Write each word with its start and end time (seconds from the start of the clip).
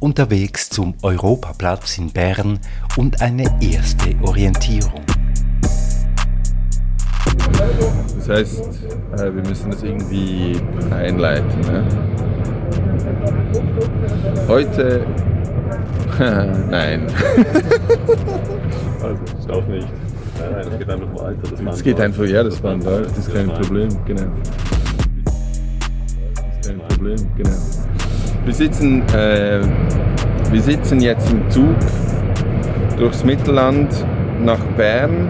unterwegs 0.00 0.70
zum 0.70 0.94
Europaplatz 1.02 1.98
in 1.98 2.10
Bern 2.10 2.58
und 2.96 3.22
eine 3.22 3.44
erste 3.60 4.14
Orientierung. 4.22 5.02
Das 8.16 8.28
heißt, 8.28 8.62
äh, 9.18 9.34
wir 9.34 9.42
müssen 9.42 9.70
das 9.70 9.82
irgendwie 9.82 10.60
einleiten. 10.90 11.60
Ne? 11.60 11.84
Heute. 14.48 15.06
nein. 16.70 17.06
also, 19.02 19.22
ich 19.38 19.46
darf 19.46 19.66
nicht. 19.66 19.88
Nein, 20.38 20.52
nein, 20.52 20.68
es 20.70 20.78
geht 20.78 20.90
einfach 20.90 21.14
weiter. 21.14 21.38
Das, 21.42 21.64
das 21.64 21.82
geht 21.82 22.00
einfach, 22.00 22.24
ja, 22.24 22.42
das 22.42 22.56
Band 22.60 22.84
läuft, 22.84 23.10
das 23.10 23.26
ist 23.26 23.34
kein 23.34 23.48
Problem, 23.48 23.88
genau. 24.04 24.22
Das 26.34 26.56
ist 26.60 26.68
kein 26.68 26.78
Problem, 26.88 27.16
genau. 27.36 27.85
Wir 28.46 28.54
sitzen, 28.54 29.02
äh, 29.08 29.58
wir 30.52 30.62
sitzen 30.62 31.00
jetzt 31.00 31.32
im 31.32 31.50
Zug 31.50 31.74
durchs 32.96 33.24
Mittelland 33.24 33.88
nach 34.40 34.60
Bern 34.76 35.28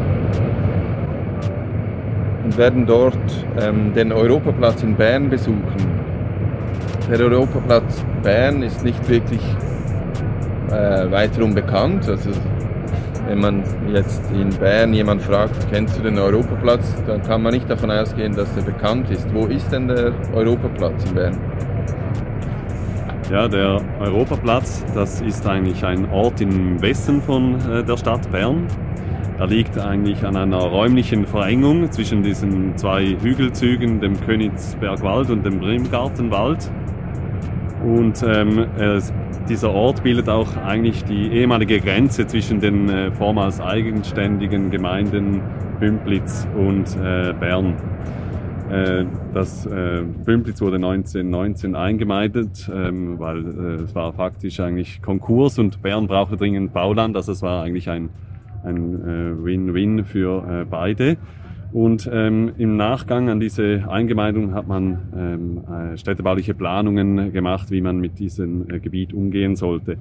und 2.45 2.59
werden 2.59 2.85
dort 2.85 3.17
ähm, 3.59 3.95
den 3.95 4.13
Europaplatz 4.13 4.83
in 4.83 4.95
Bern 4.97 5.31
besuchen. 5.31 5.65
Der 7.11 7.19
Europaplatz 7.21 8.05
Bern 8.23 8.63
ist 8.63 8.85
nicht 8.85 9.09
wirklich 9.09 9.43
äh, 10.71 11.11
weiterum 11.11 11.55
bekannt. 11.55 12.07
Also, 12.07 12.29
wenn 13.27 13.39
man 13.41 13.63
jetzt 13.95 14.31
in 14.31 14.51
Bern 14.51 14.93
jemand 14.93 15.23
fragt, 15.23 15.57
kennst 15.73 15.99
du 15.99 16.03
den 16.03 16.19
Europaplatz, 16.19 16.95
dann 17.07 17.23
kann 17.23 17.43
man 17.43 17.55
nicht 17.55 17.71
davon 17.71 17.91
ausgehen, 17.91 18.37
dass 18.37 18.55
er 18.59 18.63
bekannt 18.63 19.09
ist. 19.11 19.27
Wo 19.33 19.47
ist 19.47 19.73
denn 19.73 19.89
der 19.89 20.13
Europaplatz 20.35 21.03
in 21.07 21.15
Bern? 21.15 21.39
Ja, 23.31 23.49
der 23.49 23.81
Europaplatz, 23.99 24.85
das 24.95 25.21
ist 25.21 25.49
eigentlich 25.49 25.85
ein 25.85 26.09
Ort 26.11 26.41
im 26.41 26.81
Westen 26.81 27.21
von 27.21 27.57
äh, 27.69 27.83
der 27.83 27.97
Stadt 27.97 28.31
Bern. 28.31 28.69
Er 29.37 29.49
liegt 29.49 29.77
eigentlich 29.79 30.25
an 30.25 30.37
einer 30.37 30.59
räumlichen 30.59 31.27
Verengung 31.27 31.91
zwischen 31.91 32.23
diesen 32.23 32.77
zwei 32.77 33.17
Hügelzügen, 33.21 34.01
dem 34.01 34.21
Königsbergwald 34.21 35.31
und 35.31 35.45
dem 35.45 35.59
Brimgartenwald. 35.59 36.71
Und 37.85 38.23
ähm, 38.23 38.67
es, 38.79 39.13
dieser 39.49 39.73
Ort 39.73 40.05
bildet 40.05 40.29
auch 40.29 40.57
eigentlich 40.57 41.05
die 41.05 41.33
ehemalige 41.33 41.81
Grenze 41.81 42.29
zwischen 42.29 42.61
den 42.61 42.89
äh, 42.89 43.11
vormals 43.11 43.61
eigenständigen 43.61 44.71
Gemeinden 44.71 45.43
Bümplitz 45.81 46.47
und 46.57 46.97
äh, 46.97 47.33
Bern. 47.33 47.75
Äh, 48.71 49.05
das 49.33 49.65
äh, 49.67 50.03
Bümplitz 50.25 50.61
wurde 50.61 50.77
1919 50.77 51.77
eingemeindet, 51.77 52.69
ähm, 52.75 53.19
weil 53.19 53.45
äh, 53.45 53.83
es 53.83 53.95
war 53.95 54.13
faktisch 54.13 54.59
eigentlich 54.59 55.01
Konkurs 55.03 55.59
und 55.59 55.83
Bern 55.83 56.09
brauchte 56.09 56.37
dringend 56.37 56.73
Bauland, 56.73 57.15
also 57.17 57.33
es 57.33 57.43
war 57.43 57.63
eigentlich 57.63 57.89
ein, 57.89 58.11
Win-Win 58.65 60.05
für 60.05 60.67
beide. 60.69 61.19
Und 61.73 62.11
ähm, 62.13 62.51
im 62.59 62.77
Nachgang 62.77 63.29
an 63.29 63.39
diese 63.39 63.89
Eingemeindung 63.89 64.55
hat 64.55 64.67
man 64.67 64.99
ähm, 65.17 65.97
städtebauliche 65.97 66.53
Planungen 66.53 67.33
gemacht, 67.33 67.71
wie 67.71 67.81
man 67.81 68.01
mit 68.01 68.19
diesem 68.19 68.67
Gebiet 68.67 69.13
umgehen 69.13 69.55
sollte. 69.55 69.99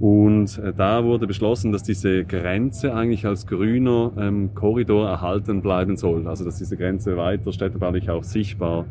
Und 0.00 0.58
äh, 0.58 0.72
da 0.76 1.04
wurde 1.04 1.26
beschlossen, 1.26 1.72
dass 1.72 1.82
diese 1.82 2.24
Grenze 2.24 2.94
eigentlich 2.94 3.26
als 3.26 3.46
grüner 3.46 4.12
ähm, 4.18 4.50
Korridor 4.54 5.08
erhalten 5.08 5.62
bleiben 5.62 5.96
soll. 5.96 6.26
Also 6.26 6.44
dass 6.44 6.58
diese 6.58 6.76
Grenze 6.76 7.16
weiter 7.16 7.52
städtebaulich 7.52 8.10
auch 8.10 8.24
sichtbar 8.24 8.86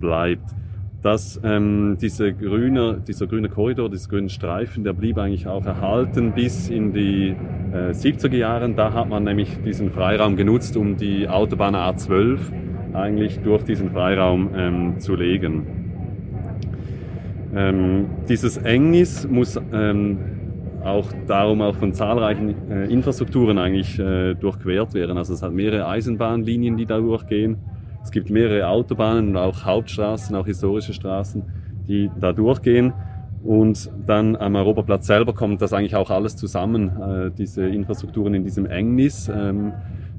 bleibt. 0.00 0.48
Dass 1.02 1.40
ähm, 1.44 1.96
diese 2.00 2.32
grüne, 2.32 3.00
dieser 3.06 3.26
grüne 3.26 3.48
Korridor, 3.48 3.88
dieser 3.88 4.08
grüne 4.08 4.30
Streifen, 4.30 4.84
der 4.84 4.94
blieb 4.94 5.18
eigentlich 5.18 5.46
auch 5.46 5.64
erhalten 5.64 6.32
bis 6.32 6.70
in 6.70 6.92
die 6.92 7.36
äh, 7.72 7.90
70er 7.90 8.34
Jahre. 8.34 8.68
Da 8.70 8.92
hat 8.94 9.08
man 9.08 9.24
nämlich 9.24 9.62
diesen 9.64 9.90
Freiraum 9.90 10.36
genutzt, 10.36 10.76
um 10.76 10.96
die 10.96 11.28
Autobahn 11.28 11.76
A12 11.76 12.38
eigentlich 12.94 13.38
durch 13.40 13.62
diesen 13.64 13.90
Freiraum 13.90 14.48
ähm, 14.56 14.98
zu 14.98 15.14
legen. 15.14 15.66
Ähm, 17.54 18.06
dieses 18.28 18.56
Engnis 18.56 19.26
muss 19.28 19.58
ähm, 19.72 20.18
auch 20.88 21.06
darum 21.26 21.62
auch 21.62 21.74
von 21.74 21.92
zahlreichen 21.92 22.70
äh, 22.70 22.86
Infrastrukturen 22.86 23.58
eigentlich 23.58 23.98
äh, 23.98 24.34
durchquert 24.34 24.94
werden. 24.94 25.16
Also 25.16 25.34
es 25.34 25.42
hat 25.42 25.52
mehrere 25.52 25.86
Eisenbahnlinien, 25.86 26.76
die 26.76 26.86
da 26.86 26.98
durchgehen. 26.98 27.56
Es 28.02 28.10
gibt 28.10 28.30
mehrere 28.30 28.68
Autobahnen 28.68 29.30
und 29.30 29.36
auch 29.36 29.64
Hauptstraßen, 29.64 30.34
auch 30.36 30.46
historische 30.46 30.92
Straßen, 30.92 31.42
die 31.86 32.10
da 32.20 32.32
durchgehen. 32.32 32.92
Und 33.42 33.90
dann 34.06 34.36
am 34.36 34.56
Europaplatz 34.56 35.06
selber 35.06 35.32
kommt 35.32 35.62
das 35.62 35.72
eigentlich 35.72 35.94
auch 35.94 36.10
alles 36.10 36.36
zusammen, 36.36 36.88
äh, 36.88 37.30
diese 37.30 37.68
Infrastrukturen 37.68 38.34
in 38.34 38.44
diesem 38.44 38.66
Engnis. 38.66 39.30
Ähm, 39.32 39.72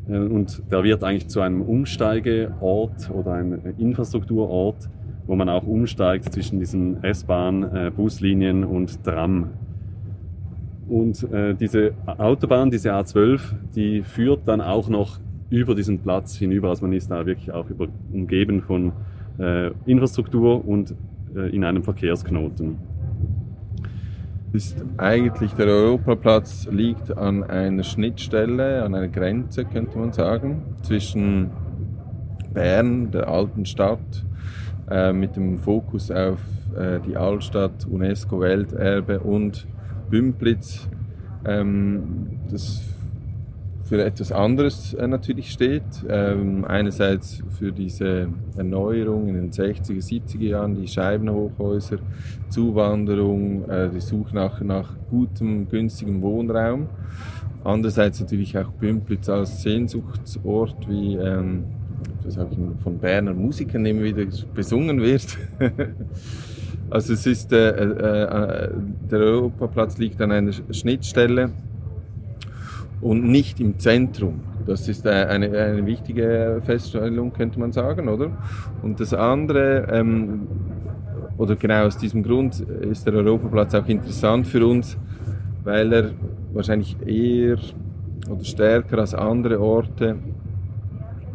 äh, 0.07 0.18
und 0.18 0.63
der 0.72 0.84
wird 0.84 1.03
eigentlich 1.03 1.28
zu 1.28 1.41
einem 1.41 1.62
Umsteigeort 1.62 3.12
oder 3.12 3.34
einem 3.34 3.59
Infrastrukturort, 3.78 4.90
wo 5.28 5.36
man 5.36 5.50
auch 5.50 5.68
umsteigt 5.68 6.31
zwischen 6.34 6.59
diesen 6.59 7.03
S-Bahn, 7.03 7.63
äh, 7.63 7.91
Buslinien 7.96 8.63
und 8.63 9.03
Tram 9.03 9.50
und 10.89 11.23
äh, 11.31 11.53
diese 11.53 11.94
Autobahn, 12.05 12.72
diese 12.72 12.94
A12, 12.94 13.41
die 13.75 14.01
führt 14.01 14.47
dann 14.47 14.61
auch 14.61 14.89
noch 14.89 15.19
über 15.50 15.75
diesen 15.75 16.00
Platz 16.00 16.35
hinüber. 16.35 16.69
Also 16.69 16.85
man 16.85 16.94
ist 16.94 17.09
da 17.09 17.25
wirklich 17.25 17.51
auch 17.51 17.69
über, 17.69 17.88
umgeben 18.11 18.61
von 18.61 18.91
äh, 19.39 19.72
Infrastruktur 19.85 20.67
und 20.67 20.94
äh, 21.35 21.55
in 21.55 21.63
einem 21.63 21.83
Verkehrsknoten. 21.83 22.77
Ist 24.51 24.83
eigentlich 24.97 25.53
der 25.53 25.67
Europaplatz 25.67 26.67
liegt 26.72 27.16
an 27.16 27.44
einer 27.44 27.83
Schnittstelle, 27.83 28.83
an 28.83 28.95
einer 28.95 29.07
Grenze, 29.07 29.63
könnte 29.63 29.97
man 30.00 30.11
sagen, 30.11 30.63
zwischen 30.81 31.51
Bern, 32.51 33.11
der 33.11 33.27
alten 33.27 33.66
Stadt, 33.66 34.25
äh, 34.89 35.13
mit 35.13 35.35
dem 35.35 35.59
Fokus 35.59 36.09
auf 36.09 36.39
äh, 36.75 37.00
die 37.07 37.16
Altstadt, 37.16 37.85
UNESCO-Welterbe 37.88 39.19
und 39.19 39.67
Bümplitz, 40.09 40.88
ähm, 41.46 42.40
das 42.50 42.81
für 43.90 44.03
etwas 44.03 44.31
anderes 44.31 44.94
äh, 44.94 45.08
natürlich 45.08 45.52
steht. 45.52 45.84
Ähm, 46.08 46.64
einerseits 46.64 47.42
für 47.58 47.72
diese 47.72 48.28
Erneuerung 48.56 49.28
in 49.28 49.34
den 49.34 49.52
60er, 49.52 49.98
70er 49.98 50.44
Jahren, 50.44 50.75
die 50.75 50.88
Scheibenhochhäuser, 50.88 51.98
Zuwanderung, 52.50 53.68
äh, 53.68 53.90
die 53.90 54.00
Suche 54.00 54.36
nach, 54.36 54.62
nach 54.62 54.96
gutem, 55.09 55.68
günstigem 55.68 56.22
Wohnraum. 56.22 56.88
Andererseits 57.64 58.19
natürlich 58.19 58.56
auch 58.58 58.69
Bümplitz 58.74 59.28
als 59.28 59.64
Sehnsuchtsort, 59.64 60.88
wie 60.88 61.16
ähm, 61.16 61.64
das 62.24 62.38
auch 62.38 62.50
von 62.84 63.00
Berner 63.00 63.34
Musikern 63.34 63.86
immer 63.88 64.04
wieder 64.04 64.25
besungen 64.54 65.01
wird. 65.01 65.25
Also 66.91 67.13
es 67.13 67.25
ist, 67.27 67.53
äh, 67.53 67.69
äh, 67.69 68.24
äh, 68.24 68.69
der 69.12 69.19
Europaplatz 69.19 70.00
liegt 70.00 70.19
an 70.21 70.31
einer 70.31 70.51
Schnittstelle 70.71 71.51
und 73.00 73.25
nicht 73.25 73.59
im 73.59 73.77
Zentrum. 73.77 74.39
Das 74.65 74.88
ist 74.89 75.06
äh, 75.06 75.09
eine, 75.09 75.56
eine 75.56 75.86
wichtige 75.86 76.62
Feststellung, 76.65 77.31
könnte 77.31 77.59
man 77.59 77.71
sagen, 77.71 78.09
oder? 78.09 78.31
Und 78.81 79.00
das 79.00 79.13
andere, 79.13 79.88
ähm, 79.91 80.47
oder 81.38 81.56
genau 81.56 81.86
aus 81.86 81.97
diesem 81.97 82.24
Grund 82.24 82.59
ist 82.59 83.06
der 83.06 83.13
Europaplatz 83.13 83.75
auch 83.75 83.88
interessant 83.88 84.47
für 84.47 84.65
uns, 84.65 84.97
weil 85.63 85.94
er 85.94 86.12
wahrscheinlich 86.53 86.97
eher 87.06 87.57
oder 88.30 88.44
stärker 88.44 88.97
als 88.97 89.13
andere 89.13 89.59
Orte, 89.62 90.15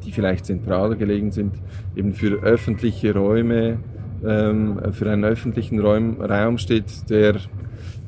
die 0.04 0.10
vielleicht 0.10 0.46
zentraler 0.46 0.96
gelegen 0.96 1.30
sind, 1.30 1.54
eben 1.94 2.12
für 2.12 2.42
öffentliche 2.42 3.14
Räume 3.14 3.78
ähm, 4.26 4.80
für 4.92 5.10
einen 5.10 5.24
öffentlichen 5.24 5.80
Raum, 5.80 6.20
Raum 6.20 6.58
steht, 6.58 7.08
der 7.10 7.36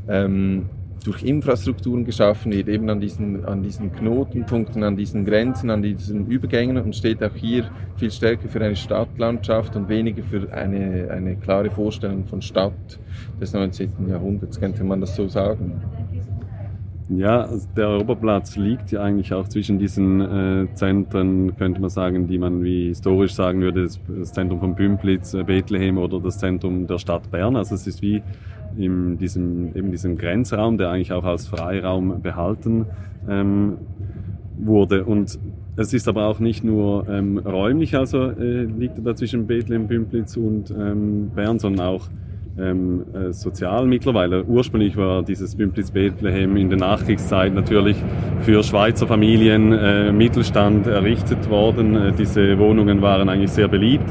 ähm, 0.08 0.66
durch 1.06 1.22
Infrastrukturen 1.22 2.04
geschaffen 2.04 2.52
wird, 2.52 2.68
eben 2.68 2.90
an 2.90 3.00
diesen, 3.00 3.44
an 3.44 3.62
diesen 3.62 3.92
Knotenpunkten, 3.92 4.82
an 4.82 4.96
diesen 4.96 5.24
Grenzen, 5.24 5.70
an 5.70 5.80
diesen 5.80 6.26
Übergängen 6.26 6.78
und 6.78 6.96
steht 6.96 7.22
auch 7.22 7.34
hier 7.34 7.70
viel 7.96 8.10
stärker 8.10 8.48
für 8.48 8.60
eine 8.60 8.74
Stadtlandschaft 8.74 9.76
und 9.76 9.88
weniger 9.88 10.24
für 10.24 10.52
eine, 10.52 11.08
eine 11.10 11.36
klare 11.36 11.70
Vorstellung 11.70 12.24
von 12.24 12.42
Stadt 12.42 12.98
des 13.40 13.52
19. 13.52 14.08
Jahrhunderts, 14.08 14.58
könnte 14.58 14.82
man 14.82 15.00
das 15.00 15.14
so 15.14 15.28
sagen. 15.28 15.80
Ja, 17.08 17.42
also 17.42 17.68
der 17.76 17.88
Europaplatz 17.88 18.56
liegt 18.56 18.90
ja 18.90 19.00
eigentlich 19.00 19.32
auch 19.32 19.46
zwischen 19.46 19.78
diesen 19.78 20.20
äh, 20.20 20.66
Zentren, 20.74 21.56
könnte 21.56 21.80
man 21.80 21.88
sagen, 21.90 22.26
die 22.26 22.36
man 22.36 22.64
wie 22.64 22.88
historisch 22.88 23.34
sagen 23.34 23.60
würde, 23.60 23.84
das, 23.84 24.00
das 24.08 24.32
Zentrum 24.32 24.58
von 24.58 24.74
Bümplitz, 24.74 25.32
äh, 25.34 25.44
Bethlehem 25.44 25.98
oder 25.98 26.18
das 26.18 26.38
Zentrum 26.38 26.88
der 26.88 26.98
Stadt 26.98 27.30
Bern. 27.30 27.54
Also 27.54 27.76
es 27.76 27.86
ist 27.86 28.02
wie 28.02 28.22
in 28.76 29.18
diesem, 29.18 29.74
eben 29.76 29.92
diesem 29.92 30.18
Grenzraum, 30.18 30.78
der 30.78 30.90
eigentlich 30.90 31.12
auch 31.12 31.24
als 31.24 31.46
Freiraum 31.46 32.22
behalten 32.22 32.86
ähm, 33.28 33.78
wurde. 34.58 35.04
Und 35.04 35.38
es 35.76 35.92
ist 35.92 36.08
aber 36.08 36.26
auch 36.26 36.40
nicht 36.40 36.64
nur 36.64 37.08
ähm, 37.08 37.38
räumlich, 37.38 37.96
also 37.96 38.30
äh, 38.30 38.64
liegt 38.64 39.04
da 39.04 39.14
zwischen 39.14 39.46
Bethlehem, 39.46 39.86
Bümplitz 39.86 40.36
und 40.36 40.70
ähm, 40.70 41.30
Bern, 41.34 41.60
sondern 41.60 41.86
auch 41.86 42.08
ähm, 42.58 43.04
äh, 43.14 43.32
sozial 43.32 43.86
mittlerweile. 43.86 44.44
Ursprünglich 44.44 44.96
war 44.96 45.22
dieses 45.22 45.54
Bümplitz 45.56 45.90
Bethlehem 45.90 46.56
in 46.56 46.68
der 46.68 46.78
Nachkriegszeit 46.78 47.54
natürlich 47.54 47.96
für 48.40 48.62
Schweizer 48.62 49.06
Familien, 49.06 49.72
äh, 49.72 50.12
Mittelstand 50.12 50.86
errichtet 50.86 51.48
worden. 51.50 51.96
Äh, 51.96 52.12
diese 52.12 52.58
Wohnungen 52.58 53.02
waren 53.02 53.28
eigentlich 53.28 53.52
sehr 53.52 53.68
beliebt. 53.68 54.08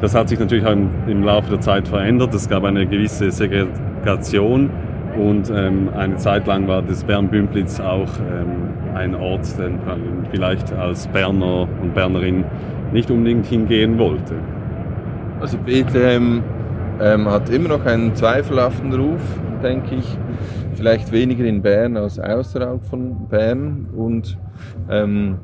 Das 0.00 0.14
hat 0.14 0.28
sich 0.28 0.38
natürlich 0.38 0.66
im, 0.66 0.90
im 1.08 1.22
Laufe 1.22 1.50
der 1.50 1.60
Zeit 1.60 1.88
verändert. 1.88 2.34
Es 2.34 2.48
gab 2.48 2.64
eine 2.64 2.86
gewisse 2.86 3.30
Segregation 3.30 4.70
und 5.18 5.50
ähm, 5.50 5.88
eine 5.96 6.16
Zeit 6.16 6.46
lang 6.46 6.68
war 6.68 6.82
das 6.82 7.02
Bern-Bümplitz 7.04 7.80
auch 7.80 8.10
ähm, 8.20 8.94
ein 8.94 9.14
Ort, 9.14 9.58
den 9.58 9.78
man 9.86 10.26
vielleicht 10.30 10.72
als 10.74 11.06
Berner 11.06 11.66
und 11.82 11.94
Bernerin 11.94 12.44
nicht 12.92 13.10
unbedingt 13.10 13.46
hingehen 13.46 13.98
wollte. 13.98 14.34
Also 15.40 15.56
Bethlehem 15.58 16.42
hat 16.98 17.50
immer 17.50 17.68
noch 17.68 17.84
einen 17.84 18.14
zweifelhaften 18.14 18.92
Ruf, 18.92 19.20
denke 19.62 19.96
ich. 19.96 20.18
Vielleicht 20.74 21.12
weniger 21.12 21.44
in 21.44 21.62
Bern 21.62 21.96
als 21.96 22.18
außerhalb 22.18 22.84
von 22.84 23.28
Bern. 23.28 23.88
Und 23.96 24.36
ähm, 24.90 25.38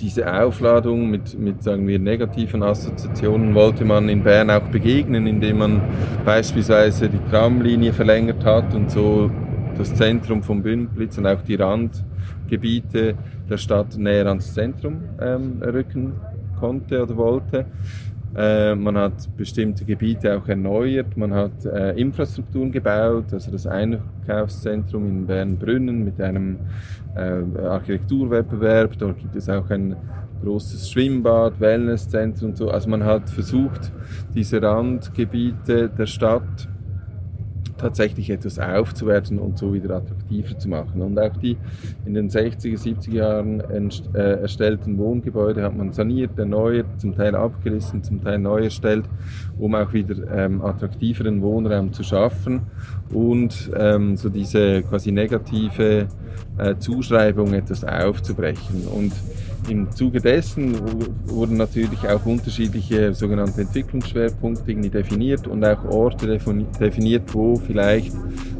diese 0.00 0.32
Aufladung 0.32 1.10
mit, 1.10 1.38
mit, 1.38 1.62
sagen 1.62 1.86
wir, 1.86 1.98
negativen 1.98 2.62
Assoziationen 2.62 3.54
wollte 3.54 3.84
man 3.84 4.08
in 4.08 4.22
Bern 4.22 4.50
auch 4.50 4.68
begegnen, 4.68 5.26
indem 5.26 5.58
man 5.58 5.80
beispielsweise 6.24 7.08
die 7.08 7.20
Tramlinie 7.30 7.92
verlängert 7.92 8.44
hat 8.44 8.74
und 8.74 8.90
so 8.90 9.30
das 9.78 9.94
Zentrum 9.94 10.42
von 10.42 10.62
Bümplitz 10.62 11.18
und 11.18 11.26
auch 11.26 11.42
die 11.42 11.54
Randgebiete 11.54 13.14
der 13.48 13.56
Stadt 13.56 13.96
näher 13.96 14.26
ans 14.26 14.54
Zentrum 14.54 15.02
ähm, 15.20 15.62
rücken 15.62 16.14
konnte 16.58 17.02
oder 17.02 17.16
wollte. 17.16 17.66
Äh, 18.34 18.74
man 18.74 18.96
hat 18.96 19.36
bestimmte 19.36 19.84
Gebiete 19.84 20.38
auch 20.38 20.48
erneuert, 20.48 21.16
man 21.16 21.34
hat 21.34 21.66
äh, 21.66 21.92
Infrastrukturen 22.00 22.72
gebaut, 22.72 23.26
also 23.32 23.50
das 23.50 23.66
Einkaufszentrum 23.66 25.06
in 25.06 25.26
Bernbrünnen 25.26 26.02
mit 26.02 26.18
einem 26.20 26.56
äh, 27.14 27.42
Architekturwettbewerb, 27.58 28.96
dort 28.98 29.18
gibt 29.18 29.36
es 29.36 29.50
auch 29.50 29.68
ein 29.68 29.96
großes 30.42 30.90
Schwimmbad, 30.90 31.60
Wellnesszentrum 31.60 32.50
und 32.50 32.56
so. 32.56 32.70
Also 32.70 32.88
man 32.88 33.04
hat 33.04 33.28
versucht, 33.30 33.92
diese 34.34 34.60
Randgebiete 34.62 35.88
der 35.88 36.06
Stadt 36.06 36.68
tatsächlich 37.82 38.30
etwas 38.30 38.58
aufzuwerten 38.58 39.38
und 39.38 39.58
so 39.58 39.74
wieder 39.74 39.96
attraktiver 39.96 40.56
zu 40.56 40.68
machen. 40.68 41.02
Und 41.02 41.18
auch 41.18 41.36
die 41.36 41.58
in 42.06 42.14
den 42.14 42.30
60er, 42.30 42.78
70er 42.78 43.12
Jahren 43.12 43.60
äh, 44.14 44.40
erstellten 44.40 44.96
Wohngebäude 44.98 45.62
hat 45.62 45.76
man 45.76 45.92
saniert, 45.92 46.38
erneuert, 46.38 46.86
zum 46.98 47.14
Teil 47.14 47.34
abgerissen, 47.34 48.02
zum 48.02 48.22
Teil 48.22 48.38
neu 48.38 48.64
erstellt, 48.64 49.04
um 49.58 49.74
auch 49.74 49.92
wieder 49.92 50.14
ähm, 50.32 50.62
attraktiveren 50.62 51.42
Wohnraum 51.42 51.92
zu 51.92 52.04
schaffen 52.04 52.62
und 53.10 53.70
ähm, 53.76 54.16
so 54.16 54.28
diese 54.28 54.82
quasi 54.82 55.10
negative 55.10 56.06
äh, 56.58 56.76
Zuschreibung 56.78 57.52
etwas 57.52 57.84
aufzubrechen. 57.84 58.86
Und 58.86 59.12
im 59.68 59.90
Zuge 59.92 60.20
dessen 60.20 60.74
wurden 61.26 61.56
natürlich 61.56 62.08
auch 62.08 62.24
unterschiedliche 62.26 63.14
sogenannte 63.14 63.62
Entwicklungsschwerpunkte 63.62 64.74
definiert 64.74 65.46
und 65.46 65.64
auch 65.64 65.84
Orte 65.84 66.38
definiert, 66.80 67.22
wo 67.32 67.56
vielleicht 67.56 68.12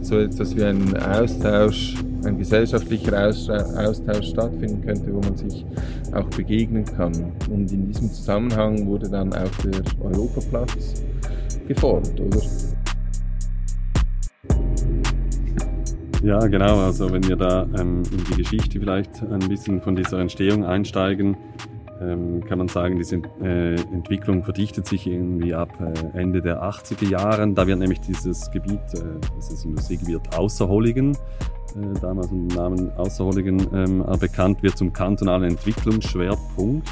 so 0.03 0.19
etwas 0.19 0.57
wie 0.57 0.65
ein 0.65 0.97
Austausch, 0.97 1.97
ein 2.25 2.39
gesellschaftlicher 2.39 3.29
Austausch 3.29 4.29
stattfinden 4.29 4.83
könnte, 4.85 5.13
wo 5.13 5.21
man 5.21 5.37
sich 5.37 5.65
auch 6.13 6.29
begegnen 6.31 6.85
kann. 6.85 7.33
Und 7.51 7.71
in 7.73 7.87
diesem 7.89 8.13
Zusammenhang 8.13 8.87
wurde 8.87 9.09
dann 9.09 9.33
auch 9.33 9.51
der 9.65 9.83
Europaplatz 10.01 11.03
gefordert, 11.67 12.21
oder? 12.21 12.41
Ja, 16.23 16.39
genau. 16.47 16.79
Also 16.79 17.13
wenn 17.13 17.27
wir 17.27 17.35
da 17.35 17.67
ähm, 17.77 18.05
in 18.13 18.25
die 18.31 18.43
Geschichte 18.43 18.79
vielleicht 18.79 19.23
ein 19.23 19.49
bisschen 19.49 19.81
von 19.81 19.97
dieser 19.97 20.21
Entstehung 20.21 20.65
einsteigen, 20.65 21.37
ähm, 22.01 22.45
kann 22.45 22.59
man 22.59 22.69
sagen, 22.69 22.97
diese 22.97 23.17
äh, 23.43 23.75
Entwicklung 23.93 24.45
verdichtet 24.45 24.87
sich 24.87 25.09
irgendwie 25.09 25.53
ab 25.53 25.71
äh, 25.81 26.17
Ende 26.17 26.41
der 26.41 26.63
80er 26.63 27.09
Jahren. 27.09 27.57
Da 27.57 27.67
wird 27.67 27.81
nämlich 27.81 28.01
dieses 28.01 28.51
Gebiet, 28.53 28.81
äh, 28.95 29.19
dieses 29.37 29.65
Industriegebiet 29.65 30.21
Außerholligen, 30.37 31.13
äh, 31.13 32.01
damals 32.01 32.31
unter 32.31 32.55
dem 32.55 32.57
Namen 32.57 32.93
Außerholligen 32.93 33.67
ähm, 33.75 34.05
bekannt, 34.21 34.63
wird 34.63 34.79
zum 34.79 34.93
kantonalen 34.93 35.51
Entwicklungsschwerpunkt. 35.51 36.89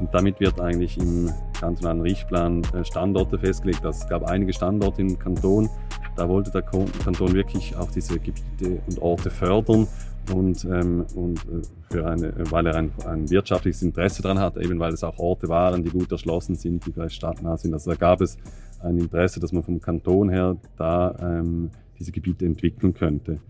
Und 0.00 0.14
damit 0.14 0.40
wird 0.40 0.60
eigentlich 0.60 0.96
im 0.96 1.30
kantonalen 1.60 2.00
Richtplan 2.00 2.62
äh, 2.74 2.84
Standorte 2.84 3.38
festgelegt. 3.38 3.84
Es 3.84 4.08
gab 4.08 4.24
einige 4.24 4.52
Standorte 4.54 5.02
im 5.02 5.18
Kanton, 5.18 5.68
da 6.16 6.28
wollte 6.28 6.50
der 6.50 6.62
Kanton 6.62 7.34
wirklich 7.34 7.76
auch 7.76 7.90
diese 7.90 8.18
Gebiete 8.18 8.82
und 8.86 9.00
Orte 9.00 9.30
fördern 9.30 9.86
und, 10.32 10.64
ähm, 10.64 11.04
und 11.14 11.38
äh, 11.40 11.62
für 11.90 12.06
eine, 12.06 12.32
weil 12.50 12.66
er 12.66 12.76
ein, 12.76 12.92
ein 13.06 13.28
wirtschaftliches 13.30 13.82
Interesse 13.82 14.22
daran 14.22 14.38
hat, 14.38 14.56
eben 14.56 14.78
weil 14.78 14.92
es 14.92 15.02
auch 15.02 15.18
Orte 15.18 15.48
waren, 15.48 15.82
die 15.82 15.90
gut 15.90 16.12
erschlossen 16.12 16.54
sind, 16.54 16.86
die 16.86 16.92
vielleicht 16.92 17.16
stadtnah 17.16 17.56
sind. 17.56 17.72
Also 17.72 17.90
da 17.90 17.96
gab 17.96 18.20
es 18.20 18.38
ein 18.80 18.98
Interesse, 18.98 19.40
dass 19.40 19.52
man 19.52 19.62
vom 19.62 19.80
Kanton 19.80 20.30
her 20.30 20.56
da 20.76 21.14
ähm, 21.20 21.70
diese 21.98 22.12
Gebiete 22.12 22.46
entwickeln 22.46 22.94
könnte. 22.94 23.40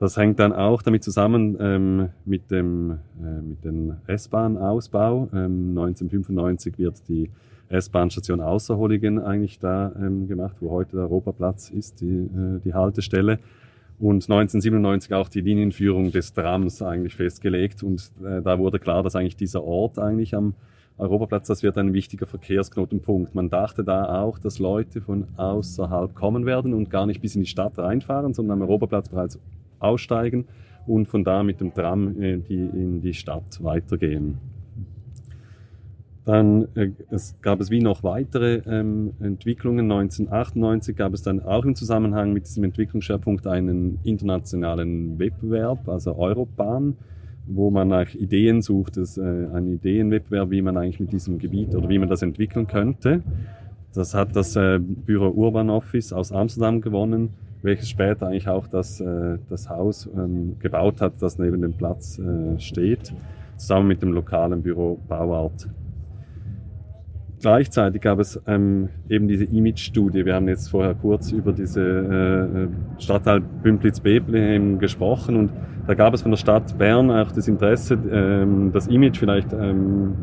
Das 0.00 0.16
hängt 0.16 0.38
dann 0.40 0.52
auch 0.52 0.82
damit 0.82 1.04
zusammen 1.04 1.56
ähm, 1.60 2.08
mit 2.24 2.50
dem 2.50 2.98
äh, 3.22 3.40
mit 3.40 3.64
dem 3.64 3.96
S-Bahn-Ausbau. 4.06 5.28
Ähm, 5.32 5.78
1995 5.78 6.78
wird 6.78 7.08
die 7.08 7.30
S-Bahn-Station 7.68 8.40
Außerholligen 8.40 9.18
eigentlich 9.20 9.58
da 9.58 9.92
ähm, 9.96 10.28
gemacht, 10.28 10.56
wo 10.60 10.70
heute 10.70 10.96
der 10.96 11.04
Europaplatz 11.04 11.70
ist, 11.70 12.00
die, 12.00 12.06
äh, 12.06 12.60
die 12.64 12.74
Haltestelle. 12.74 13.38
Und 13.98 14.24
1997 14.24 15.14
auch 15.14 15.28
die 15.28 15.40
Linienführung 15.40 16.10
des 16.10 16.32
Trams 16.32 16.82
eigentlich 16.82 17.14
festgelegt. 17.14 17.82
Und 17.82 18.10
äh, 18.24 18.42
da 18.42 18.58
wurde 18.58 18.78
klar, 18.78 19.02
dass 19.02 19.16
eigentlich 19.16 19.36
dieser 19.36 19.62
Ort 19.62 19.98
eigentlich 19.98 20.34
am 20.34 20.54
Europaplatz, 20.96 21.48
das 21.48 21.62
wird 21.62 21.76
ein 21.78 21.92
wichtiger 21.92 22.26
Verkehrsknotenpunkt. 22.26 23.34
Man 23.34 23.50
dachte 23.50 23.82
da 23.82 24.22
auch, 24.22 24.38
dass 24.38 24.58
Leute 24.58 25.00
von 25.00 25.26
außerhalb 25.36 26.14
kommen 26.14 26.46
werden 26.46 26.72
und 26.72 26.90
gar 26.90 27.06
nicht 27.06 27.20
bis 27.20 27.34
in 27.34 27.42
die 27.42 27.48
Stadt 27.48 27.78
reinfahren, 27.78 28.32
sondern 28.32 28.62
am 28.62 28.68
Europaplatz 28.68 29.08
bereits 29.08 29.38
aussteigen 29.80 30.46
und 30.86 31.06
von 31.06 31.24
da 31.24 31.42
mit 31.42 31.60
dem 31.60 31.74
Tram 31.74 32.20
äh, 32.20 32.38
die, 32.38 32.54
in 32.54 33.00
die 33.00 33.14
Stadt 33.14 33.62
weitergehen. 33.62 34.38
Dann 36.24 36.68
äh, 36.74 36.90
es 37.10 37.36
gab 37.42 37.60
es 37.60 37.70
wie 37.70 37.80
noch 37.80 38.02
weitere 38.02 38.62
ähm, 38.66 39.12
Entwicklungen. 39.20 39.90
1998 39.90 40.96
gab 40.96 41.12
es 41.12 41.22
dann 41.22 41.42
auch 41.42 41.64
im 41.64 41.74
Zusammenhang 41.74 42.32
mit 42.32 42.46
diesem 42.46 42.64
Entwicklungsschwerpunkt 42.64 43.46
einen 43.46 43.98
internationalen 44.04 45.18
Wettbewerb, 45.18 45.86
also 45.86 46.16
Europbahn, 46.16 46.96
wo 47.46 47.70
man 47.70 47.88
nach 47.88 48.14
Ideen 48.14 48.62
sucht, 48.62 48.96
äh, 48.96 49.20
ein 49.20 49.68
Ideenwettbewerb, 49.74 50.50
wie 50.50 50.62
man 50.62 50.78
eigentlich 50.78 51.00
mit 51.00 51.12
diesem 51.12 51.38
Gebiet 51.38 51.74
oder 51.74 51.90
wie 51.90 51.98
man 51.98 52.08
das 52.08 52.22
entwickeln 52.22 52.66
könnte. 52.66 53.22
Das 53.92 54.14
hat 54.14 54.34
das 54.34 54.56
äh, 54.56 54.78
Büro 54.80 55.28
Urban 55.28 55.68
Office 55.68 56.14
aus 56.14 56.32
Amsterdam 56.32 56.80
gewonnen, 56.80 57.34
welches 57.60 57.90
später 57.90 58.28
eigentlich 58.28 58.48
auch 58.48 58.66
das, 58.66 58.98
äh, 58.98 59.36
das 59.50 59.68
Haus 59.68 60.08
ähm, 60.16 60.56
gebaut 60.58 61.02
hat, 61.02 61.20
das 61.20 61.38
neben 61.38 61.60
dem 61.60 61.74
Platz 61.74 62.18
äh, 62.18 62.58
steht, 62.58 63.12
zusammen 63.58 63.88
mit 63.88 64.00
dem 64.00 64.12
lokalen 64.14 64.62
Büro 64.62 64.98
Bauart 65.06 65.68
Gleichzeitig 67.44 68.00
gab 68.00 68.20
es 68.20 68.40
ähm, 68.46 68.88
eben 69.10 69.28
diese 69.28 69.44
Image-Studie. 69.44 70.24
Wir 70.24 70.34
haben 70.34 70.48
jetzt 70.48 70.70
vorher 70.70 70.94
kurz 70.94 71.30
über 71.30 71.52
diese 71.52 71.82
äh, 71.82 73.02
Stadtteil 73.02 73.42
Bümplitz-Bethlehem 73.42 74.78
gesprochen 74.78 75.36
und 75.36 75.50
da 75.86 75.92
gab 75.92 76.14
es 76.14 76.22
von 76.22 76.30
der 76.30 76.38
Stadt 76.38 76.78
Bern 76.78 77.10
auch 77.10 77.30
das 77.32 77.46
Interesse, 77.46 77.98
ähm, 78.10 78.70
das 78.72 78.86
Image 78.86 79.18
vielleicht 79.18 79.52
ähm, 79.52 80.14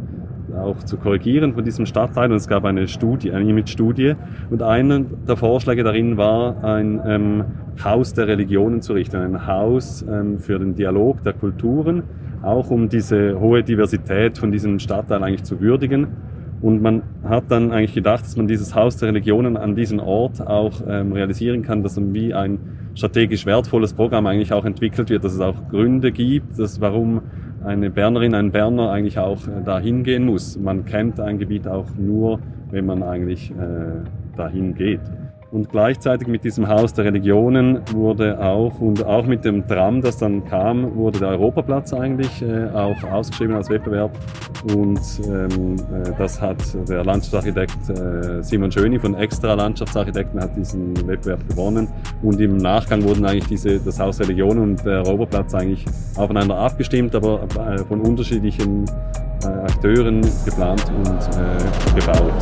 auch 0.58 0.78
zu 0.78 0.98
korrigieren 0.98 1.54
von 1.54 1.63
diesem 1.63 1.86
Stadtteil. 1.86 2.32
Und 2.32 2.38
es 2.38 2.48
gab 2.48 2.66
eine 2.66 2.88
Studie, 2.88 3.32
eine 3.32 3.48
Image-Studie. 3.48 4.16
Und 4.50 4.63
einer 4.63 5.01
der 5.01 5.38
Vorschläge 5.38 5.84
darin 5.84 6.18
war, 6.18 6.63
ein 6.63 7.00
ähm, 7.06 7.44
Haus 7.84 8.16
der 8.16 8.30
Religionen 8.30 8.82
zu 8.82 8.94
richten, 8.94 9.18
ein 9.18 9.46
Haus 9.46 10.04
ähm, 10.10 10.40
für 10.40 10.58
den 10.58 10.74
Dialog 10.74 11.22
der 11.22 11.34
Kulturen, 11.34 12.01
auch 12.42 12.72
um 12.72 12.90
diese 12.90 13.40
hohe 13.40 13.62
Diversität 13.62 14.40
von 14.40 14.51
diesem 14.51 14.80
Stadtteil 14.80 15.24
eigentlich 15.24 15.44
zu 15.44 15.62
würdigen. 15.62 16.08
Und 16.62 16.82
man 16.82 17.01
hat 17.24 17.46
dann 17.50 17.72
eigentlich 17.72 17.96
gedacht, 17.96 18.24
dass 18.24 18.38
man 18.38 18.48
dieses 18.48 18.75
Haus 18.75 18.98
der 18.98 19.10
Religionen 19.10 19.58
an 19.58 19.75
diesem 19.75 20.00
Ort 20.00 20.46
auch 20.46 20.74
ähm, 20.88 21.12
realisieren 21.12 21.63
kann, 21.63 21.82
dass 21.82 21.96
man 21.96 22.13
wie 22.13 22.34
ein 22.34 22.60
strategisch 22.94 23.46
wertvolles 23.46 23.94
Programm 23.94 24.27
eigentlich 24.27 24.53
auch 24.53 24.65
entwickelt 24.65 25.10
wird, 25.10 25.24
dass 25.24 25.34
es 25.34 25.41
auch 25.41 25.70
Gründe 25.70 26.12
gibt, 26.12 26.60
dass 26.60 26.80
warum 26.80 27.22
eine 27.63 27.89
Bernerin, 27.89 28.36
ein 28.36 28.51
Berner 28.51 28.91
eigentlich 28.91 29.18
auch 29.18 29.48
äh, 29.48 29.63
dahin 29.63 30.03
gehen 30.03 30.25
muss. 30.25 30.58
Man 30.58 30.86
kennt 30.86 31.20
ein 31.20 31.39
Gebiet 31.39 31.68
auch 31.68 31.88
nur, 31.98 32.39
wenn 32.70 32.86
man 32.86 33.01
eigentlich 33.01 33.51
äh, 33.51 34.36
dahin 34.38 34.75
geht. 34.75 35.01
Und 35.51 35.70
gleichzeitig 35.70 36.29
mit 36.29 36.46
diesem 36.46 36.70
Haus 36.70 36.93
der 36.93 37.05
Religionen 37.05 37.81
wurde 37.93 38.41
auch, 38.41 38.79
und 38.79 39.05
auch 39.05 39.25
mit 39.25 39.43
dem 39.43 39.67
Tram, 39.67 40.01
das 40.01 40.17
dann 40.17 40.46
kam, 40.46 40.96
wurde 40.96 41.20
der 41.20 41.29
Europaplatz 41.29 41.91
eigentlich 41.93 42.41
äh, 42.41 42.70
auch 42.70 43.03
ausgeschrieben 43.03 43.55
als 43.55 43.70
Wettbewerb. 43.70 44.17
Und 44.74 45.01
ähm, 45.27 45.75
äh, 45.75 46.12
das 46.17 46.41
hat 46.41 46.58
der 46.88 47.03
Landschaftsarchitekt 47.03 47.89
äh, 47.89 48.41
Simon 48.41 48.72
Schöni 48.72 48.98
von 48.98 49.13
Extra 49.13 49.53
Landschaftsarchitekten 49.53 50.39
hat 50.39 50.55
diesen 50.55 50.96
Wettbewerb 51.05 51.46
gewonnen. 51.50 51.89
Und 52.22 52.39
im 52.39 52.55
Nachgang 52.55 53.03
wurden 53.03 53.25
eigentlich 53.25 53.48
diese, 53.48 53.77
das 53.79 54.00
Haus 54.00 54.17
der 54.17 54.27
Religionen 54.27 54.62
und 54.62 54.86
der 54.86 55.05
Europaplatz 55.05 55.53
eigentlich 55.53 55.84
aufeinander 56.15 56.55
abgestimmt, 56.55 57.13
aber 57.13 57.43
äh, 57.43 57.77
von 57.79 58.00
unterschiedlichen 58.00 58.86
äh, 59.43 59.48
Akteuren 59.48 60.22
geplant 60.46 60.86
und 60.96 61.10
äh, 61.10 62.00
gebaut. 62.00 62.34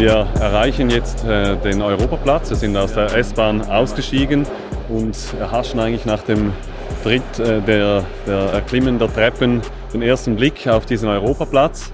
Wir 0.00 0.26
erreichen 0.40 0.88
jetzt 0.88 1.26
äh, 1.26 1.58
den 1.58 1.82
Europaplatz. 1.82 2.48
Wir 2.48 2.56
sind 2.56 2.74
aus 2.74 2.94
der 2.94 3.14
S-Bahn 3.14 3.60
ausgestiegen 3.60 4.46
und 4.88 5.14
erhaschen 5.38 5.78
eigentlich 5.78 6.06
nach 6.06 6.22
dem 6.22 6.54
Tritt 7.02 7.38
äh, 7.38 7.60
der, 7.60 8.02
der 8.26 8.38
Erklimmen 8.54 8.98
der 8.98 9.12
Treppen 9.12 9.60
den 9.92 10.00
ersten 10.00 10.36
Blick 10.36 10.66
auf 10.66 10.86
diesen 10.86 11.06
Europaplatz. 11.10 11.92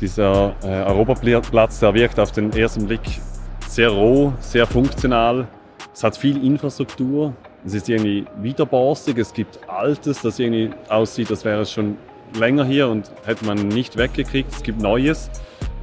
Dieser 0.00 0.54
äh, 0.62 0.84
Europaplatz, 0.84 1.80
der 1.80 1.92
wirkt 1.92 2.18
auf 2.18 2.32
den 2.32 2.50
ersten 2.54 2.86
Blick 2.86 3.20
sehr 3.68 3.90
roh, 3.90 4.32
sehr 4.40 4.66
funktional. 4.66 5.46
Es 5.92 6.02
hat 6.02 6.16
viel 6.16 6.42
Infrastruktur. 6.42 7.34
Es 7.66 7.74
ist 7.74 7.90
irgendwie 7.90 8.24
widerborstig. 8.40 9.18
Es 9.18 9.34
gibt 9.34 9.58
Altes, 9.68 10.22
das 10.22 10.38
irgendwie 10.38 10.70
aussieht, 10.88 11.30
als 11.30 11.44
wäre 11.44 11.60
es 11.60 11.70
schon 11.70 11.98
länger 12.38 12.64
hier 12.64 12.88
und 12.88 13.12
hätte 13.26 13.44
man 13.44 13.68
nicht 13.68 13.98
weggekriegt. 13.98 14.50
Es 14.50 14.62
gibt 14.62 14.80
Neues. 14.80 15.30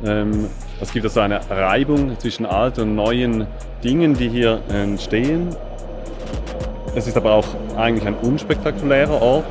Ähm, 0.04 0.48
es 0.82 0.92
gibt 0.92 1.06
also 1.06 1.20
eine 1.20 1.40
Reibung 1.50 2.18
zwischen 2.20 2.46
alten 2.46 2.82
und 2.82 2.96
neuen 2.96 3.48
Dingen, 3.84 4.16
die 4.16 4.30
hier 4.30 4.62
entstehen. 4.70 5.50
Es 6.96 7.08
ist 7.08 7.16
aber 7.16 7.34
auch 7.34 7.48
eigentlich 7.78 8.06
ein 8.06 8.16
unspektakulärer 8.16 9.22
Ort 9.22 9.46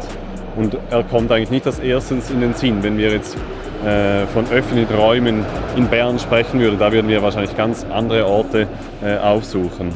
und 0.56 0.76
er 0.90 1.04
kommt 1.04 1.30
eigentlich 1.30 1.50
nicht 1.50 1.66
als 1.66 1.78
erstes 1.78 2.30
in 2.30 2.40
den 2.40 2.54
Sinn, 2.54 2.82
wenn 2.82 2.98
wir 2.98 3.12
jetzt 3.12 3.36
äh, 3.84 4.26
von 4.26 4.44
öffentlichen 4.50 4.94
Räumen 4.94 5.44
in 5.76 5.86
Bern 5.86 6.18
sprechen 6.18 6.60
würden. 6.60 6.78
Da 6.78 6.92
würden 6.92 7.08
wir 7.08 7.22
wahrscheinlich 7.22 7.56
ganz 7.56 7.86
andere 7.90 8.26
Orte 8.26 8.66
äh, 9.02 9.16
aufsuchen. 9.16 9.90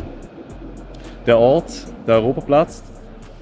Der 1.26 1.38
Ort, 1.38 1.70
der 2.06 2.16
Europaplatz, 2.16 2.82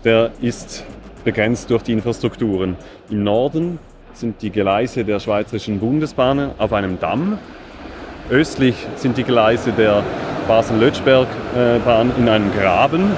der 0.02 0.30
ist 0.40 0.84
begrenzt 1.24 1.70
durch 1.70 1.82
die 1.82 1.92
Infrastrukturen. 1.92 2.76
Im 3.10 3.22
Norden 3.22 3.78
sind 4.14 4.40
die 4.42 4.50
Gleise 4.50 5.04
der 5.04 5.20
Schweizerischen 5.20 5.78
Bundesbahnen 5.78 6.50
auf 6.58 6.72
einem 6.72 6.98
Damm. 6.98 7.38
Östlich 8.30 8.86
sind 8.96 9.16
die 9.16 9.24
Gleise 9.24 9.72
der 9.72 10.02
Basel-Lötschberg-Bahn 10.46 12.12
in 12.16 12.28
einem 12.28 12.52
Graben. 12.52 13.10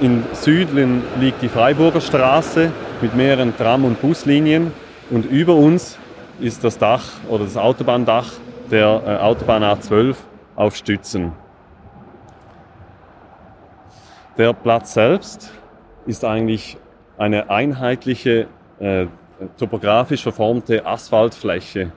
Im 0.00 0.24
Süden 0.32 1.02
liegt 1.20 1.42
die 1.42 1.48
Freiburger 1.48 2.00
Straße 2.00 2.72
mit 3.02 3.14
mehreren 3.14 3.56
Tram- 3.56 3.84
und 3.84 4.00
Buslinien 4.00 4.72
und 5.10 5.26
über 5.26 5.54
uns 5.54 5.98
ist 6.40 6.64
das 6.64 6.78
Dach 6.78 7.04
oder 7.28 7.44
das 7.44 7.56
Autobahndach 7.56 8.32
der 8.70 9.02
äh, 9.06 9.16
Autobahn 9.16 9.62
A12 9.62 10.16
auf 10.56 10.76
Stützen. 10.76 11.32
Der 14.36 14.52
Platz 14.52 14.94
selbst 14.94 15.52
ist 16.06 16.24
eigentlich 16.24 16.78
eine 17.18 17.50
einheitliche 17.50 18.46
äh, 18.78 19.06
topografisch 19.58 20.22
verformte 20.22 20.86
Asphaltfläche. 20.86 21.92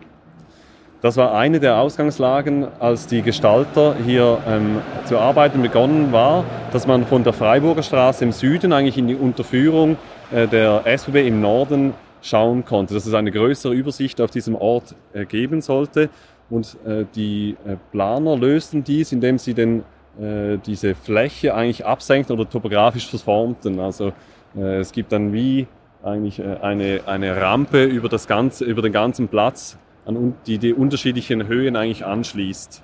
Das 1.02 1.18
war 1.18 1.34
eine 1.34 1.60
der 1.60 1.78
Ausgangslagen, 1.78 2.68
als 2.80 3.08
die 3.08 3.24
Gestalter 3.24 3.96
hier 4.06 4.38
ähm, 4.48 4.82
zu 5.06 5.18
arbeiten 5.18 5.64
begonnen 5.64 6.12
war, 6.12 6.46
dass 6.72 6.86
man 6.86 7.08
von 7.08 7.24
der 7.24 7.34
Freiburger 7.34 7.82
Straße 7.82 8.24
im 8.24 8.32
Süden 8.32 8.72
eigentlich 8.72 9.00
in 9.00 9.08
die 9.08 9.16
Unterführung 9.16 9.98
äh, 10.32 10.48
der 10.48 10.84
SBB 10.86 11.28
im 11.28 11.42
Norden 11.42 11.96
schauen 12.22 12.66
konnte, 12.66 12.94
dass 12.94 13.08
es 13.08 13.16
eine 13.16 13.32
größere 13.32 13.74
Übersicht 13.74 14.22
auf 14.22 14.30
diesem 14.30 14.54
Ort 14.54 14.94
äh, 15.14 15.26
geben 15.26 15.62
sollte. 15.62 16.10
Und 16.52 16.78
äh, 16.86 17.06
die 17.16 17.58
äh, 17.66 17.78
Planer 17.92 18.38
lösten 18.38 18.84
dies, 18.84 19.12
indem 19.12 19.40
sie 19.40 19.56
den, 19.56 19.84
äh, 20.20 20.60
diese 20.64 20.94
Fläche 20.94 21.56
eigentlich 21.56 21.84
absenkten 21.84 22.38
oder 22.38 22.48
topografisch 22.48 23.08
verformten. 23.08 23.80
Also 23.80 24.14
es 24.54 24.92
gibt 24.92 25.14
dann 25.14 25.32
wie 25.32 25.66
eigentlich 26.04 26.40
äh, 26.40 26.58
eine, 26.62 27.02
eine 27.06 27.42
Rampe 27.42 27.86
über, 27.86 28.10
das 28.10 28.28
ganze, 28.28 28.66
über 28.66 28.82
den 28.82 28.92
ganzen 28.92 29.28
Platz, 29.28 29.78
an, 30.06 30.36
die 30.46 30.58
die 30.58 30.74
unterschiedlichen 30.74 31.48
Höhen 31.48 31.76
eigentlich 31.76 32.06
anschließt. 32.06 32.84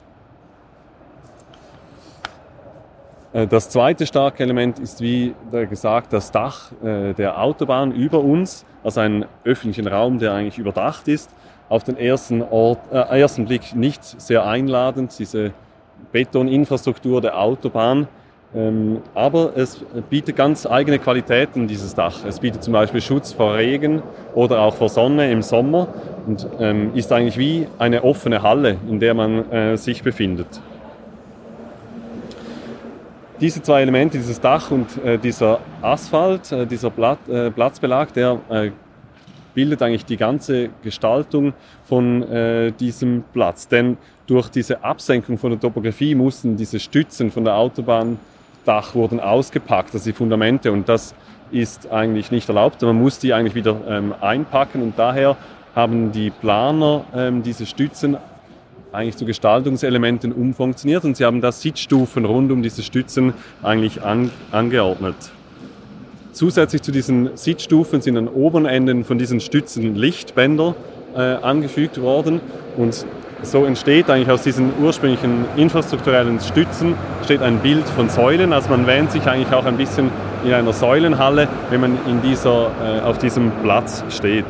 Äh, 3.34 3.48
das 3.48 3.70
zweite 3.70 4.06
starke 4.06 4.44
Element 4.44 4.80
ist, 4.80 5.02
wie 5.02 5.34
gesagt, 5.52 6.14
das 6.14 6.32
Dach 6.32 6.72
äh, 6.84 7.14
der 7.14 7.42
Autobahn 7.42 7.92
über 7.92 8.20
uns, 8.20 8.66
also 8.84 9.02
ein 9.02 9.26
öffentlichen 9.44 9.88
Raum, 9.88 10.20
der 10.20 10.34
eigentlich 10.34 10.58
überdacht 10.58 11.08
ist. 11.08 11.30
Auf 11.70 11.84
den 11.84 11.98
ersten, 11.98 12.42
Ort, 12.42 12.80
äh, 12.92 13.20
ersten 13.20 13.46
Blick 13.46 13.76
nicht 13.76 14.04
sehr 14.04 14.46
einladend, 14.46 15.18
diese 15.20 15.52
Betoninfrastruktur 16.12 17.22
der 17.22 17.38
Autobahn 17.40 18.08
aber 19.14 19.58
es 19.58 19.84
bietet 20.10 20.38
ganz 20.38 20.66
eigene 20.66 21.00
Qualitäten, 21.00 21.68
dieses 21.68 21.94
Dach. 21.94 22.24
Es 22.26 22.40
bietet 22.40 22.64
zum 22.64 22.74
Beispiel 22.74 23.02
Schutz 23.02 23.34
vor 23.34 23.56
Regen 23.56 24.02
oder 24.34 24.62
auch 24.62 24.74
vor 24.74 24.88
Sonne 24.88 25.30
im 25.32 25.42
Sommer 25.42 25.90
und 26.26 26.48
ähm, 26.60 26.92
ist 26.96 27.12
eigentlich 27.12 27.38
wie 27.38 27.68
eine 27.78 28.04
offene 28.04 28.42
Halle, 28.42 28.78
in 28.90 29.00
der 29.00 29.14
man 29.14 29.52
äh, 29.52 29.78
sich 29.78 30.02
befindet. 30.02 30.48
Diese 33.42 33.62
zwei 33.62 33.82
Elemente, 33.82 34.18
dieses 34.18 34.40
Dach 34.40 34.72
und 34.72 35.04
äh, 35.04 35.18
dieser 35.18 35.60
Asphalt, 35.82 36.52
äh, 36.52 36.66
dieser 36.66 36.90
Platzbelag, 36.90 38.14
der 38.14 38.40
bildet 39.54 39.82
eigentlich 39.82 40.06
die 40.06 40.18
ganze 40.18 40.70
Gestaltung 40.84 41.54
von 41.84 42.74
diesem 42.80 43.24
Platz. 43.34 43.68
Denn 43.68 43.98
durch 44.28 44.50
diese 44.50 44.84
Absenkung 44.84 45.40
von 45.40 45.50
der 45.50 45.60
Topografie 45.60 46.14
mussten 46.14 46.56
diese 46.56 46.80
Stützen 46.80 47.32
von 47.32 47.44
der 47.44 47.56
Autobahn 47.56 48.20
Dach 48.68 48.96
wurden 48.96 49.20
ausgepackt, 49.20 49.94
also 49.94 50.06
die 50.06 50.14
Fundamente 50.14 50.72
und 50.72 50.90
das 50.90 51.16
ist 51.52 51.90
eigentlich 51.92 52.32
nicht 52.32 52.50
erlaubt. 52.50 52.82
Man 52.82 53.00
muss 53.00 53.20
die 53.20 53.34
eigentlich 53.34 53.56
wieder 53.56 53.78
ähm, 53.88 54.14
einpacken 54.20 54.82
und 54.82 55.00
daher 55.00 55.38
haben 55.76 56.12
die 56.12 56.30
Planer 56.30 57.06
ähm, 57.16 57.44
diese 57.44 57.66
Stützen 57.66 58.18
eigentlich 58.92 59.18
zu 59.18 59.26
Gestaltungselementen 59.26 60.32
umfunktioniert 60.32 61.06
und 61.06 61.16
sie 61.16 61.26
haben 61.26 61.42
da 61.42 61.52
Sitzstufen 61.52 62.26
rund 62.26 62.52
um 62.52 62.64
diese 62.64 62.84
Stützen 62.84 63.34
eigentlich 63.64 64.02
an, 64.04 64.32
angeordnet. 64.52 65.16
Zusätzlich 66.32 66.82
zu 66.82 66.92
diesen 66.92 67.36
Sitzstufen 67.36 68.02
sind 68.02 68.18
an 68.18 68.28
oberen 68.28 68.66
Enden 68.66 69.04
von 69.04 69.18
diesen 69.18 69.40
Stützen 69.40 69.96
Lichtbänder 69.96 70.76
äh, 71.16 71.20
angefügt 71.20 72.02
worden 72.02 72.42
und 72.76 73.06
so 73.44 73.66
entsteht 73.66 74.10
eigentlich 74.10 74.30
aus 74.30 74.44
diesen 74.44 74.72
ursprünglichen 74.82 75.46
infrastrukturellen 75.56 76.40
Stützen 76.40 76.96
steht 77.24 77.42
ein 77.42 77.60
Bild 77.60 77.88
von 77.90 78.10
Säulen. 78.10 78.54
Also 78.54 78.70
man 78.70 78.88
wähnt 78.88 79.12
sich 79.12 79.26
eigentlich 79.28 79.54
auch 79.54 79.66
ein 79.66 79.78
bisschen 79.78 80.10
in 80.44 80.54
einer 80.54 80.74
Säulenhalle, 80.74 81.48
wenn 81.70 81.82
man 81.82 81.98
in 82.08 82.22
dieser, 82.22 82.72
äh, 82.84 83.02
auf 83.02 83.18
diesem 83.18 83.52
Platz 83.64 84.04
steht. 84.10 84.46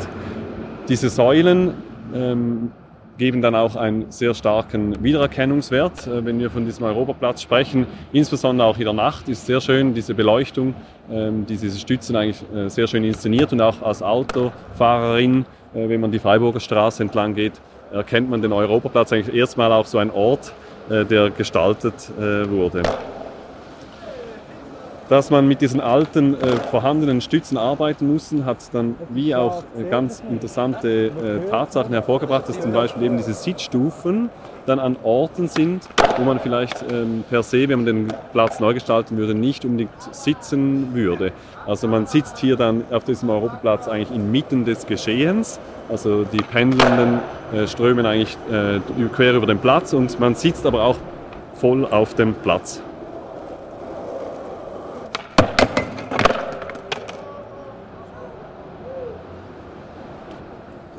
Diese 0.88 1.10
Säulen 1.10 1.74
ähm, 2.14 2.72
geben 3.18 3.42
dann 3.42 3.56
auch 3.56 3.76
einen 3.76 4.12
sehr 4.12 4.34
starken 4.34 5.04
Wiedererkennungswert, 5.04 6.08
äh, 6.08 6.26
wenn 6.26 6.40
wir 6.40 6.50
von 6.50 6.66
diesem 6.66 6.86
Europaplatz 6.86 7.42
sprechen. 7.42 7.88
Insbesondere 8.14 8.68
auch 8.68 8.78
in 8.78 8.86
der 8.86 8.94
Nacht 8.94 9.28
ist 9.28 9.46
sehr 9.46 9.60
schön 9.60 9.94
diese 9.94 10.14
Beleuchtung, 10.14 10.76
ähm, 11.12 11.46
die 11.46 11.58
diese 11.58 11.80
Stützen 11.80 12.16
eigentlich 12.16 12.44
äh, 12.56 12.70
sehr 12.70 12.88
schön 12.88 13.04
inszeniert 13.04 13.52
und 13.52 13.62
auch 13.62 13.82
als 13.82 14.02
Autofahrerin, 14.02 15.46
äh, 15.74 15.90
wenn 15.90 16.00
man 16.00 16.12
die 16.12 16.20
Freiburger 16.20 16.60
Straße 16.60 17.04
entlang 17.04 17.34
geht, 17.34 17.54
erkennt 17.92 18.30
man 18.30 18.42
den 18.42 18.54
Europaplatz 18.54 19.14
eigentlich 19.14 19.36
erstmal 19.36 19.72
auch 19.72 19.86
so 19.86 19.98
ein 19.98 20.12
Ort, 20.12 20.54
äh, 20.90 21.06
der 21.06 21.30
gestaltet 21.30 21.94
äh, 22.18 22.50
wurde. 22.50 22.84
dass 25.10 25.30
man 25.30 25.48
mit 25.48 25.62
diesen 25.62 25.80
alten 25.80 26.34
äh, 26.34 26.58
vorhandenen 26.70 27.22
Stützen 27.22 27.58
arbeiten 27.58 28.12
muss, 28.12 28.34
hat 28.44 28.58
dann 28.74 28.96
wie 29.10 29.34
auch 29.34 29.64
ganz 29.90 30.22
interessante 30.30 31.12
Tatsachen 31.50 31.94
hervorgebracht, 31.94 32.50
dass 32.50 32.60
zum 32.60 32.74
Beispiel 32.74 33.04
eben 33.04 33.16
diese 33.16 33.34
Sitzstufen 33.34 34.30
dann 34.68 34.80
an 34.80 34.98
Orten 35.04 35.48
sind, 35.48 35.88
wo 36.18 36.24
man 36.24 36.40
vielleicht 36.40 36.84
ähm, 36.92 37.24
per 37.30 37.42
se, 37.42 37.70
wenn 37.70 37.80
man 37.80 37.86
den 37.86 38.08
Platz 38.34 38.60
neu 38.60 38.74
gestalten 38.74 39.18
würde, 39.18 39.34
nicht 39.34 39.66
unbedingt 39.66 39.92
sitzen 40.12 40.94
würde. 40.94 41.32
Also 41.66 41.88
man 41.88 42.06
sitzt 42.06 42.38
hier 42.38 42.56
dann 42.58 42.84
auf 42.92 43.04
diesem 43.04 43.30
Europaplatz 43.30 43.88
eigentlich 43.88 44.12
inmitten 44.12 44.66
des 44.66 44.86
Geschehens. 44.86 45.60
Also 45.90 46.24
die 46.24 46.42
Pendelnden 46.42 47.20
äh, 47.54 47.68
strömen 47.68 48.06
eigentlich 48.06 48.38
äh, 48.52 48.80
quer 49.16 49.34
über 49.34 49.46
den 49.46 49.60
Platz 49.60 49.94
und 49.94 50.20
man 50.20 50.36
sitzt 50.36 50.66
aber 50.66 50.84
auch 50.84 50.98
voll 51.56 51.86
auf 51.86 52.14
dem 52.14 52.34
Platz. 52.34 52.82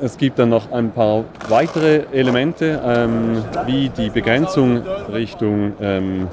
Es 0.01 0.17
gibt 0.17 0.39
dann 0.39 0.49
noch 0.49 0.71
ein 0.71 0.91
paar 0.91 1.25
weitere 1.49 2.03
Elemente, 2.13 2.81
ähm, 2.85 3.43
wie 3.65 3.89
die 3.89 4.09
Begrenzung 4.09 4.81
Richtung 5.11 5.73
ähm, 5.81 6.27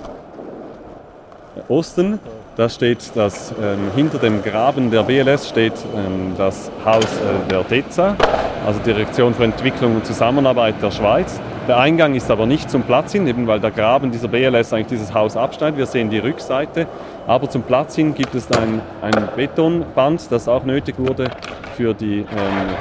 Osten. 1.68 2.20
Da 2.56 2.68
steht 2.68 3.10
das, 3.16 3.52
ähm, 3.60 3.90
hinter 3.96 4.18
dem 4.18 4.42
Graben 4.44 4.92
der 4.92 5.02
BLS 5.02 5.48
steht 5.48 5.72
ähm, 5.96 6.34
das 6.38 6.70
Haus 6.84 7.04
äh, 7.04 7.48
der 7.50 7.64
DEZA, 7.64 8.16
also 8.64 8.78
Direktion 8.80 9.34
für 9.34 9.44
Entwicklung 9.44 9.96
und 9.96 10.06
Zusammenarbeit 10.06 10.76
der 10.80 10.92
Schweiz. 10.92 11.40
Der 11.66 11.78
Eingang 11.78 12.14
ist 12.14 12.30
aber 12.30 12.46
nicht 12.46 12.70
zum 12.70 12.84
Platz 12.84 13.10
hin, 13.12 13.26
eben 13.26 13.48
weil 13.48 13.58
der 13.58 13.72
Graben 13.72 14.12
dieser 14.12 14.28
BLS 14.28 14.72
eigentlich 14.72 14.86
dieses 14.86 15.12
Haus 15.12 15.36
abschneidet. 15.36 15.76
Wir 15.76 15.86
sehen 15.86 16.08
die 16.08 16.18
Rückseite. 16.18 16.86
Aber 17.26 17.50
zum 17.50 17.62
Platz 17.62 17.96
hin 17.96 18.14
gibt 18.14 18.34
es 18.34 18.50
ein, 18.52 18.80
ein 19.02 19.28
Betonband, 19.34 20.30
das 20.30 20.48
auch 20.48 20.64
nötig 20.64 20.96
wurde, 20.98 21.30
für, 21.76 21.92
die, 21.92 22.20
ähm, 22.20 22.26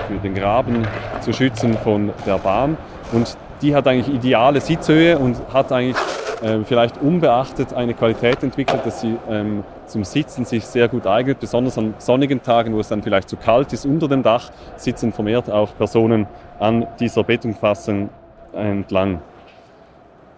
für 0.08 0.18
den 0.22 0.36
Graben 0.36 0.88
zu 1.22 1.34
schützen 1.34 1.76
von 1.84 2.12
der 2.26 2.38
Bahn. 2.38 2.78
Und 3.12 3.38
die 3.62 3.76
hat 3.76 3.88
eigentlich 3.88 4.14
ideale 4.14 4.62
Sitzhöhe 4.62 5.18
und 5.18 5.38
hat 5.52 5.72
eigentlich 5.72 5.98
äh, 6.44 6.60
vielleicht 6.64 7.02
unbeachtet 7.02 7.74
eine 7.74 7.94
Qualität 7.94 8.44
entwickelt, 8.44 8.86
dass 8.86 9.02
sie 9.02 9.16
ähm, 9.30 9.64
zum 9.88 10.04
Sitzen 10.04 10.46
sich 10.46 10.66
sehr 10.66 10.88
gut 10.88 11.08
eignet. 11.08 11.40
Besonders 11.40 11.78
an 11.78 11.96
sonnigen 11.98 12.44
Tagen, 12.44 12.74
wo 12.76 12.80
es 12.80 12.90
dann 12.90 13.02
vielleicht 13.02 13.30
zu 13.30 13.38
kalt 13.38 13.74
ist 13.74 13.86
unter 13.86 14.08
dem 14.08 14.22
Dach, 14.22 14.52
sitzen 14.76 15.12
vermehrt 15.12 15.50
auch 15.50 15.76
Personen 15.76 16.28
an 16.60 16.86
dieser 17.00 17.24
Betonfassung 17.24 18.10
entlang. 18.54 19.22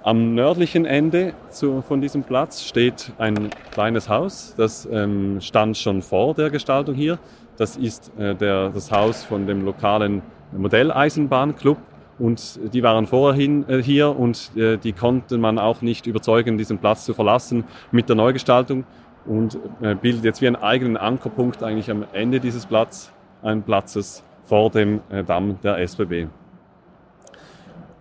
Am 0.07 0.35
nördlichen 0.35 0.85
Ende 0.85 1.33
zu, 1.49 1.81
von 1.81 1.99
diesem 1.99 2.23
Platz 2.23 2.63
steht 2.63 3.11
ein 3.17 3.49
kleines 3.71 4.07
Haus, 4.07 4.53
das 4.55 4.87
ähm, 4.89 5.41
stand 5.41 5.75
schon 5.75 6.01
vor 6.01 6.33
der 6.33 6.49
Gestaltung 6.49 6.95
hier. 6.95 7.19
Das 7.57 7.75
ist 7.75 8.17
äh, 8.17 8.33
der, 8.33 8.69
das 8.69 8.89
Haus 8.89 9.25
von 9.25 9.47
dem 9.47 9.65
lokalen 9.65 10.21
Modelleisenbahnclub 10.55 11.77
und 12.19 12.57
die 12.73 12.83
waren 12.83 13.05
vorhin 13.05 13.67
äh, 13.67 13.83
hier 13.83 14.17
und 14.17 14.51
äh, 14.55 14.77
die 14.77 14.93
konnte 14.93 15.37
man 15.37 15.59
auch 15.59 15.81
nicht 15.81 16.07
überzeugen, 16.07 16.57
diesen 16.57 16.77
Platz 16.77 17.03
zu 17.03 17.13
verlassen 17.13 17.65
mit 17.91 18.07
der 18.07 18.15
Neugestaltung 18.15 18.85
und 19.25 19.59
äh, 19.81 19.93
bildet 19.93 20.23
jetzt 20.23 20.41
wie 20.41 20.47
einen 20.47 20.55
eigenen 20.55 20.95
Ankerpunkt 20.95 21.63
eigentlich 21.63 21.91
am 21.91 22.05
Ende 22.13 22.39
dieses 22.39 22.65
Platz, 22.65 23.11
ein 23.43 23.61
Platzes 23.61 24.23
vor 24.45 24.69
dem 24.69 25.01
äh, 25.09 25.25
Damm 25.25 25.59
der 25.63 25.79
SBB. 25.79 26.27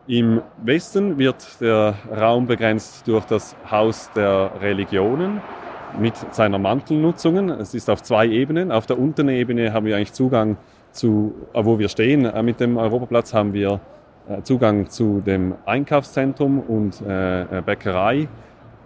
Im 0.09 0.41
Westen 0.63 1.19
wird 1.19 1.61
der 1.61 1.95
Raum 2.17 2.47
begrenzt 2.47 3.09
durch 3.09 3.25
das 3.25 3.57
Haus 3.69 4.09
der 4.15 4.53
Religionen 4.61 5.41
mit 5.99 6.15
seiner 6.33 6.59
Mantelnutzungen. 6.59 7.51
Es 7.51 7.75
ist 7.75 7.91
auf 7.91 8.05
zwei 8.05 8.29
Ebenen. 8.29 8.71
Auf 8.71 8.87
der 8.87 9.01
unteren 9.01 9.31
Ebene 9.31 9.73
haben 9.73 9.85
wir 9.85 9.97
eigentlich 9.97 10.13
Zugang 10.13 10.59
zu, 10.93 11.35
äh, 11.53 11.65
wo 11.65 11.81
wir 11.81 11.89
stehen 11.89 12.25
äh, 12.25 12.41
mit 12.45 12.61
dem 12.61 12.77
Europaplatz, 12.77 13.35
haben 13.35 13.53
wir 13.53 13.81
äh, 14.29 14.43
Zugang 14.43 14.89
zu 14.89 15.23
dem 15.27 15.57
Einkaufszentrum 15.67 16.61
und 16.61 17.03
Bäckerei 17.67 18.28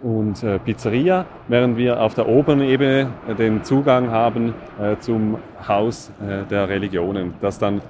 und 0.01 0.43
Pizzeria, 0.65 1.25
während 1.47 1.77
wir 1.77 2.01
auf 2.01 2.15
der 2.15 2.27
oberen 2.27 2.61
Ebene 2.61 3.11
den 3.37 3.63
Zugang 3.63 4.09
haben 4.09 4.55
zum 4.99 5.37
Haus 5.67 6.11
der 6.49 6.69
Religionen, 6.69 7.35
das 7.39 7.59
dann 7.59 7.81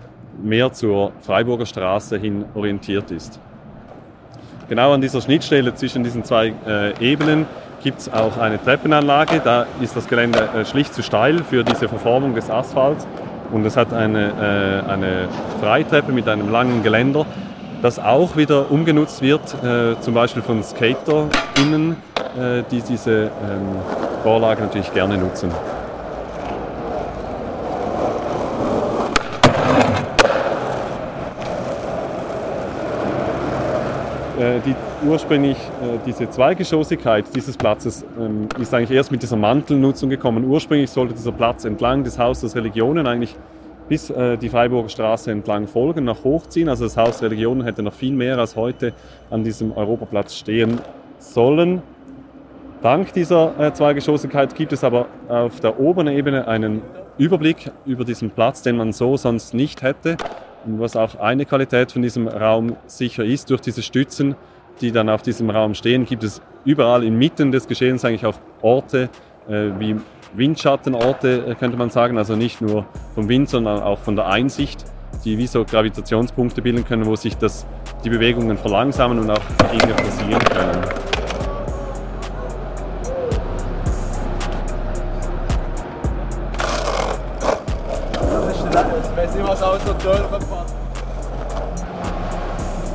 mehr 0.44 0.72
zur 0.74 1.12
Freiburger 1.22 1.66
Straße 1.66 2.18
hin 2.18 2.46
orientiert 2.54 3.12
ist. 3.12 3.40
Genau 4.70 4.94
an 4.94 5.02
dieser 5.02 5.22
Schnittstelle 5.22 5.76
zwischen 5.76 6.04
diesen 6.04 6.24
zwei 6.24 6.54
äh, 6.66 6.98
Ebenen 7.00 7.46
gibt 7.84 8.00
es 8.00 8.14
auch 8.14 8.38
eine 8.38 8.62
Treppenanlage. 8.62 9.42
Da 9.44 9.66
ist 9.82 9.96
das 9.96 10.08
Gelände 10.08 10.40
äh, 10.56 10.66
schlicht 10.66 10.94
zu 10.94 11.04
steil 11.04 11.44
für 11.44 11.64
diese 11.64 11.90
Verformung 11.90 12.36
des 12.36 12.50
Asphalts. 12.50 13.06
Und 13.52 13.66
es 13.66 13.76
hat 13.76 13.94
eine, 13.94 14.84
äh, 14.88 14.90
eine 14.90 15.28
Freitreppe 15.60 16.12
mit 16.12 16.28
einem 16.30 16.50
langen 16.50 16.84
Geländer, 16.84 17.26
das 17.82 18.00
auch 18.00 18.38
wieder 18.38 18.72
umgenutzt 18.72 19.22
wird, 19.22 19.42
äh, 19.64 20.00
zum 20.00 20.14
Beispiel 20.14 20.42
von 20.42 20.64
SkaterInnen, 20.64 21.98
äh, 22.40 22.64
die 22.72 22.82
diese 22.82 23.24
ähm, 23.24 23.30
Vorlage 24.24 24.62
natürlich 24.62 24.94
gerne 24.94 25.18
nutzen. 25.18 25.52
Die 34.42 34.76
ursprünglich 35.08 35.58
äh, 35.58 36.00
diese 36.06 36.30
Zweigeschossigkeit 36.30 37.26
dieses 37.36 37.58
Platzes 37.58 38.04
ähm, 38.20 38.48
ist 38.60 38.74
eigentlich 38.74 38.92
erst 38.92 39.12
mit 39.12 39.22
dieser 39.22 39.38
Mantelnutzung 39.38 40.10
gekommen. 40.10 40.46
Ursprünglich 40.46 40.90
sollte 40.90 41.14
dieser 41.14 41.32
Platz 41.32 41.64
entlang 41.64 42.04
des 42.04 42.18
Hauses 42.18 42.56
Religionen 42.56 43.06
eigentlich 43.06 43.36
bis 43.88 44.10
äh, 44.10 44.38
die 44.38 44.50
Freiburger 44.50 44.90
Straße 44.90 45.32
entlang 45.32 45.68
folgen, 45.68 46.06
nach 46.06 46.24
hochziehen. 46.24 46.70
Also 46.70 46.86
das 46.86 46.98
Haus 46.98 47.22
Religionen 47.22 47.64
hätte 47.64 47.84
noch 47.84 47.94
viel 47.94 48.14
mehr 48.14 48.38
als 48.38 48.56
heute 48.56 48.94
an 49.30 49.44
diesem 49.44 49.74
Europaplatz 49.74 50.36
stehen 50.36 50.80
sollen. 51.20 51.84
Dank 52.82 53.14
dieser 53.14 53.74
Zweigeschossigkeit 53.76 54.56
gibt 54.56 54.74
es 54.74 54.84
aber 54.84 55.06
auf 55.30 55.60
der 55.60 55.80
oberen 55.80 56.08
Ebene 56.08 56.48
einen 56.48 56.82
Überblick 57.20 57.70
über 57.86 58.06
diesen 58.06 58.32
Platz, 58.32 58.64
den 58.64 58.78
man 58.78 58.92
so 58.92 59.18
sonst 59.18 59.54
nicht 59.54 59.84
hätte. 59.84 60.18
Was 60.66 60.96
auch 60.96 61.16
eine 61.16 61.46
Qualität 61.46 61.92
von 61.92 62.02
diesem 62.02 62.28
Raum 62.28 62.76
sicher 62.88 63.24
ist, 63.24 63.50
durch 63.50 63.62
diese 63.62 63.82
Stützen, 63.82 64.36
die 64.80 64.92
dann 64.92 65.10
auf 65.10 65.22
diesem 65.22 65.50
Raum 65.50 65.74
stehen, 65.74 66.06
gibt 66.06 66.24
es 66.24 66.42
überall 66.66 67.04
inmitten 67.04 67.52
des 67.52 67.68
Geschehens 67.68 68.06
eigentlich 68.06 68.26
auch 68.26 68.36
Orte 68.62 69.10
äh, 69.48 69.70
wie 69.80 69.96
Windschattenorte, 70.34 71.46
äh, 71.48 71.56
könnte 71.56 71.78
man 71.78 71.90
sagen, 71.90 72.18
also 72.18 72.36
nicht 72.36 72.62
nur 72.62 72.86
vom 73.16 73.28
Wind, 73.28 73.50
sondern 73.50 73.82
auch 73.82 74.00
von 74.00 74.16
der 74.16 74.28
Einsicht, 74.28 74.86
die 75.26 75.38
wie 75.38 75.48
so 75.48 75.66
Gravitationspunkte 75.66 76.62
bilden 76.62 76.86
können, 76.86 77.06
wo 77.06 77.16
sich 77.16 77.38
das, 77.38 77.66
die 78.04 78.10
Bewegungen 78.10 78.58
verlangsamen 78.58 79.20
und 79.20 79.30
auch 79.30 79.42
Dinge 79.72 79.94
passieren 79.94 80.40
können. 80.44 81.11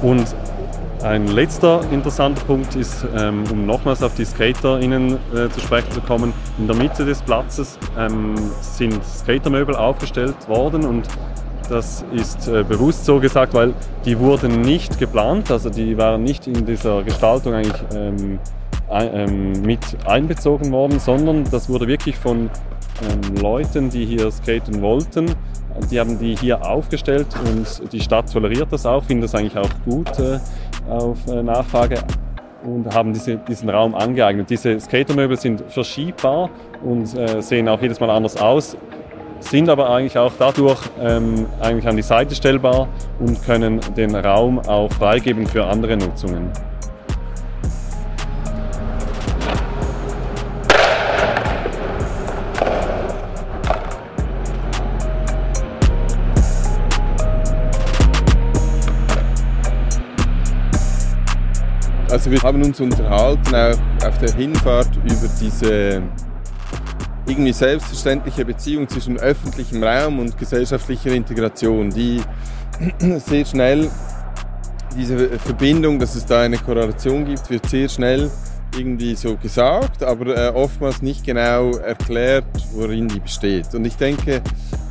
Und 0.07 0.25
ein 1.03 1.27
letzter 1.27 1.81
interessanter 1.91 2.45
Punkt 2.45 2.77
ist, 2.77 3.05
ähm, 3.17 3.43
um 3.51 3.67
nochmals 3.67 4.05
auf 4.05 4.15
die 4.15 4.25
SkaterInnen 4.25 5.15
äh, 5.35 5.49
zu 5.49 5.59
sprechen 5.59 5.91
zu 5.91 6.01
kommen, 6.01 6.33
in 6.59 6.69
der 6.69 6.77
Mitte 6.77 7.05
des 7.05 7.21
Platzes 7.23 7.77
ähm, 7.99 8.37
sind 8.61 9.05
Skatermöbel 9.05 9.75
aufgestellt 9.75 10.37
worden 10.49 10.85
und 10.85 11.09
das 11.69 12.05
ist 12.13 12.47
äh, 12.47 12.63
bewusst 12.63 13.05
so 13.05 13.19
gesagt, 13.19 13.53
weil 13.53 13.75
die 14.05 14.17
wurden 14.17 14.61
nicht 14.61 14.97
geplant, 15.01 15.51
also 15.51 15.71
die 15.71 15.99
waren 15.99 16.23
nicht 16.23 16.47
in 16.47 16.65
dieser 16.65 17.03
Gestaltung 17.03 17.55
eigentlich 17.55 17.83
ähm, 17.93 18.39
ein, 18.89 19.61
mit 19.63 19.81
einbezogen 20.07 20.71
worden, 20.71 21.01
sondern 21.01 21.43
das 21.51 21.69
wurde 21.69 21.89
wirklich 21.89 22.17
von 22.17 22.49
Leuten, 23.43 23.91
die 23.91 24.07
hier 24.07 24.31
skaten 24.31 24.81
wollten, 24.81 25.27
die 25.91 26.01
haben 26.01 26.19
die 26.19 26.37
hier 26.37 26.65
aufgestellt 26.65 27.27
und 27.45 27.93
die 27.93 28.01
Stadt 28.01 28.33
toleriert 28.33 28.69
das 28.71 28.87
auch, 28.87 29.05
findet 29.05 29.25
das 29.25 29.35
eigentlich 29.35 29.57
auch 29.57 29.69
gut 29.85 30.19
äh, 30.19 30.39
auf 30.89 31.19
äh, 31.29 31.43
Nachfrage 31.43 31.99
und 32.65 32.95
haben 32.95 33.13
diese, 33.13 33.37
diesen 33.37 33.71
Raum 33.71 33.95
angeeignet. 33.95 34.51
Diese 34.51 34.79
Skatermöbel 34.81 35.37
sind 35.37 35.63
verschiebbar 35.69 36.51
und 36.85 37.15
äh, 37.17 37.41
sehen 37.41 37.69
auch 37.69 37.81
jedes 37.81 38.01
Mal 38.01 38.11
anders 38.11 38.37
aus, 38.37 38.77
sind 39.41 39.69
aber 39.69 39.91
eigentlich 39.91 40.19
auch 40.19 40.33
dadurch 40.39 40.81
ähm, 41.01 41.47
eigentlich 41.61 41.87
an 41.87 41.97
die 41.97 42.03
Seite 42.03 42.35
stellbar 42.35 42.89
und 43.21 43.43
können 43.45 43.81
den 43.97 44.15
Raum 44.15 44.59
auch 44.59 44.91
freigeben 44.93 45.47
für 45.47 45.65
andere 45.65 45.97
Nutzungen. 45.97 46.51
Also 62.27 62.43
wir 62.43 62.49
haben 62.49 62.65
uns 62.65 62.81
unterhalten 62.81 63.55
auch 63.55 64.05
auf 64.05 64.19
der 64.19 64.33
Hinfahrt 64.33 64.97
über 64.97 65.29
diese 65.41 66.03
irgendwie 67.25 67.53
selbstverständliche 67.53 68.45
Beziehung 68.45 68.89
zwischen 68.89 69.17
öffentlichem 69.17 69.81
Raum 69.81 70.19
und 70.19 70.37
gesellschaftlicher 70.37 71.13
Integration, 71.13 71.89
die 71.89 72.21
sehr 73.19 73.45
schnell 73.45 73.89
diese 74.97 75.39
Verbindung, 75.39 76.01
dass 76.01 76.17
es 76.17 76.27
da 76.27 76.41
eine 76.41 76.59
Korrelation 76.59 77.27
gibt, 77.27 77.49
wird 77.49 77.65
sehr 77.69 77.89
schnell 77.89 78.29
irgendwie 78.77 79.15
so 79.15 79.37
gesagt, 79.37 80.03
aber 80.03 80.37
äh, 80.37 80.49
oftmals 80.49 81.03
nicht 81.03 81.25
genau 81.25 81.77
erklärt, 81.77 82.47
worin 82.73 83.07
die 83.07 83.21
besteht. 83.21 83.73
Und 83.73 83.85
ich 83.85 83.95
denke, 83.95 84.43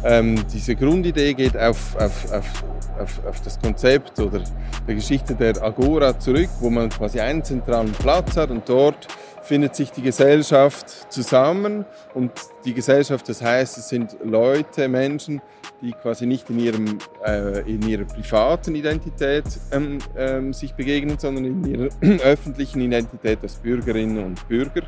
ähm, 0.05 0.35
diese 0.53 0.75
Grundidee 0.75 1.33
geht 1.33 1.57
auf, 1.57 1.95
auf, 1.95 2.31
auf, 2.31 2.63
auf, 2.99 3.25
auf 3.25 3.41
das 3.41 3.59
Konzept 3.59 4.19
oder 4.19 4.41
der 4.87 4.95
Geschichte 4.95 5.33
der 5.33 5.61
Agora 5.63 6.17
zurück, 6.19 6.49
wo 6.59 6.69
man 6.69 6.89
quasi 6.89 7.19
einen 7.19 7.43
zentralen 7.43 7.91
Platz 7.91 8.37
hat 8.37 8.51
und 8.51 8.69
dort 8.69 9.07
findet 9.41 9.75
sich 9.75 9.91
die 9.91 10.03
Gesellschaft 10.03 11.11
zusammen 11.11 11.85
und 12.13 12.31
die 12.65 12.73
Gesellschaft, 12.73 13.27
das 13.29 13.41
heißt, 13.41 13.77
es 13.77 13.89
sind 13.89 14.15
Leute, 14.23 14.87
Menschen, 14.87 15.41
die 15.81 15.91
quasi 15.91 16.25
nicht 16.25 16.49
in, 16.49 16.59
ihrem, 16.59 16.99
äh, 17.25 17.61
in 17.61 17.87
ihrer 17.87 18.05
privaten 18.05 18.75
Identität 18.75 19.45
ähm, 19.71 19.99
ähm, 20.17 20.53
sich 20.53 20.73
begegnen, 20.73 21.17
sondern 21.17 21.45
in 21.45 21.65
ihrer 21.65 21.89
öffentlichen 22.23 22.81
Identität 22.81 23.39
als 23.41 23.55
Bürgerinnen 23.55 24.23
und 24.23 24.47
Bürger. 24.47 24.81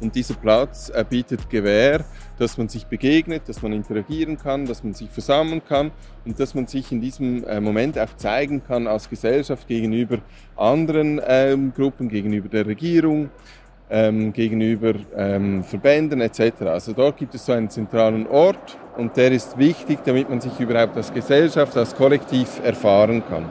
Und 0.00 0.14
dieser 0.14 0.34
Platz 0.34 0.90
äh, 0.94 1.04
bietet 1.06 1.50
Gewähr, 1.50 2.04
dass 2.40 2.56
man 2.56 2.68
sich 2.68 2.86
begegnet, 2.86 3.42
dass 3.48 3.60
man 3.60 3.74
interagieren 3.74 4.38
kann, 4.38 4.64
dass 4.64 4.82
man 4.82 4.94
sich 4.94 5.10
versammeln 5.10 5.60
kann 5.68 5.90
und 6.24 6.40
dass 6.40 6.54
man 6.54 6.66
sich 6.66 6.90
in 6.90 7.02
diesem 7.02 7.44
äh, 7.44 7.60
Moment 7.60 7.98
auch 7.98 8.16
zeigen 8.16 8.62
kann 8.66 8.86
als 8.86 9.10
Gesellschaft 9.10 9.68
gegenüber 9.68 10.18
anderen 10.56 11.20
ähm, 11.26 11.74
Gruppen, 11.74 12.08
gegenüber 12.08 12.48
der 12.48 12.66
Regierung, 12.66 13.28
ähm, 13.90 14.32
gegenüber 14.32 14.94
ähm, 15.14 15.62
Verbänden 15.64 16.22
etc. 16.22 16.62
Also 16.62 16.94
dort 16.94 17.18
gibt 17.18 17.34
es 17.34 17.44
so 17.44 17.52
einen 17.52 17.68
zentralen 17.68 18.26
Ort 18.26 18.78
und 18.96 19.16
der 19.18 19.32
ist 19.32 19.58
wichtig, 19.58 19.98
damit 20.06 20.30
man 20.30 20.40
sich 20.40 20.58
überhaupt 20.58 20.96
als 20.96 21.12
Gesellschaft, 21.12 21.76
als 21.76 21.94
Kollektiv 21.94 22.60
erfahren 22.64 23.22
kann. 23.28 23.50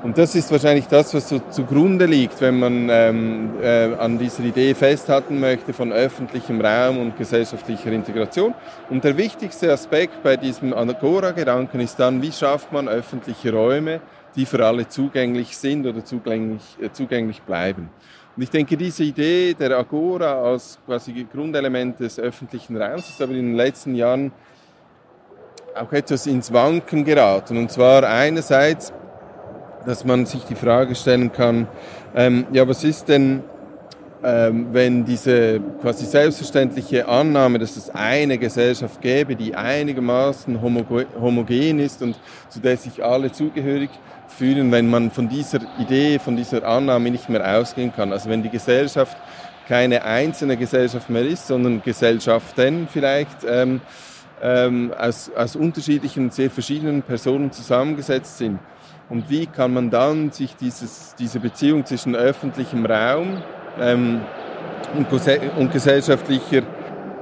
Und 0.00 0.16
das 0.16 0.36
ist 0.36 0.52
wahrscheinlich 0.52 0.86
das, 0.86 1.12
was 1.12 1.28
so 1.28 1.40
zugrunde 1.50 2.06
liegt, 2.06 2.40
wenn 2.40 2.60
man 2.60 2.88
ähm, 2.88 3.50
äh, 3.60 3.94
an 3.98 4.16
dieser 4.16 4.44
Idee 4.44 4.72
festhalten 4.74 5.40
möchte 5.40 5.72
von 5.72 5.92
öffentlichem 5.92 6.60
Raum 6.60 6.98
und 6.98 7.16
gesellschaftlicher 7.16 7.90
Integration. 7.90 8.54
Und 8.90 9.02
der 9.02 9.16
wichtigste 9.16 9.72
Aspekt 9.72 10.22
bei 10.22 10.36
diesem 10.36 10.72
Agora-Gedanken 10.72 11.80
ist 11.80 11.98
dann, 11.98 12.22
wie 12.22 12.30
schafft 12.30 12.72
man 12.72 12.88
öffentliche 12.88 13.52
Räume, 13.52 14.00
die 14.36 14.46
für 14.46 14.64
alle 14.64 14.86
zugänglich 14.86 15.56
sind 15.56 15.84
oder 15.84 16.04
zugänglich, 16.04 16.62
äh, 16.80 16.92
zugänglich 16.92 17.42
bleiben. 17.42 17.90
Und 18.36 18.42
ich 18.44 18.50
denke, 18.50 18.76
diese 18.76 19.02
Idee 19.02 19.54
der 19.54 19.76
Agora 19.76 20.40
als 20.44 20.78
quasi 20.86 21.26
Grundelement 21.32 21.98
des 21.98 22.20
öffentlichen 22.20 22.80
Raums 22.80 23.08
ist 23.08 23.20
aber 23.20 23.32
in 23.32 23.46
den 23.46 23.56
letzten 23.56 23.96
Jahren 23.96 24.30
auch 25.74 25.92
etwas 25.92 26.28
ins 26.28 26.52
Wanken 26.52 27.04
geraten. 27.04 27.56
Und 27.56 27.72
zwar 27.72 28.04
einerseits, 28.04 28.92
dass 29.86 30.04
man 30.04 30.26
sich 30.26 30.44
die 30.44 30.54
Frage 30.54 30.94
stellen 30.94 31.32
kann, 31.32 31.66
ähm, 32.14 32.46
ja, 32.52 32.66
was 32.66 32.84
ist 32.84 33.08
denn, 33.08 33.42
ähm, 34.22 34.68
wenn 34.72 35.04
diese 35.04 35.60
quasi 35.80 36.04
selbstverständliche 36.04 37.06
Annahme, 37.06 37.58
dass 37.58 37.76
es 37.76 37.90
eine 37.90 38.36
Gesellschaft 38.38 39.00
gäbe, 39.00 39.36
die 39.36 39.54
einigermaßen 39.54 40.60
homogen 40.60 41.78
ist 41.78 42.02
und 42.02 42.18
zu 42.48 42.60
der 42.60 42.76
sich 42.76 43.04
alle 43.04 43.30
zugehörig 43.30 43.90
fühlen, 44.26 44.72
wenn 44.72 44.90
man 44.90 45.10
von 45.10 45.28
dieser 45.28 45.60
Idee, 45.78 46.18
von 46.18 46.36
dieser 46.36 46.66
Annahme 46.66 47.10
nicht 47.10 47.28
mehr 47.28 47.58
ausgehen 47.58 47.92
kann. 47.94 48.12
Also 48.12 48.28
wenn 48.28 48.42
die 48.42 48.50
Gesellschaft 48.50 49.16
keine 49.68 50.02
einzelne 50.02 50.56
Gesellschaft 50.56 51.10
mehr 51.10 51.26
ist, 51.26 51.46
sondern 51.46 51.82
Gesellschaften 51.82 52.88
vielleicht 52.90 53.44
ähm, 53.46 53.80
ähm, 54.42 54.92
aus, 54.98 55.30
aus 55.36 55.56
unterschiedlichen, 55.56 56.30
sehr 56.30 56.50
verschiedenen 56.50 57.02
Personen 57.02 57.52
zusammengesetzt 57.52 58.38
sind. 58.38 58.58
Und 59.08 59.30
wie 59.30 59.46
kann 59.46 59.72
man 59.72 59.90
dann 59.90 60.32
sich 60.32 60.54
dieses, 60.56 61.14
diese 61.18 61.40
Beziehung 61.40 61.86
zwischen 61.86 62.14
öffentlichem 62.14 62.84
Raum 62.84 63.42
ähm, 63.80 64.20
und, 64.96 65.06
und 65.56 65.72
gesellschaftlicher 65.72 66.62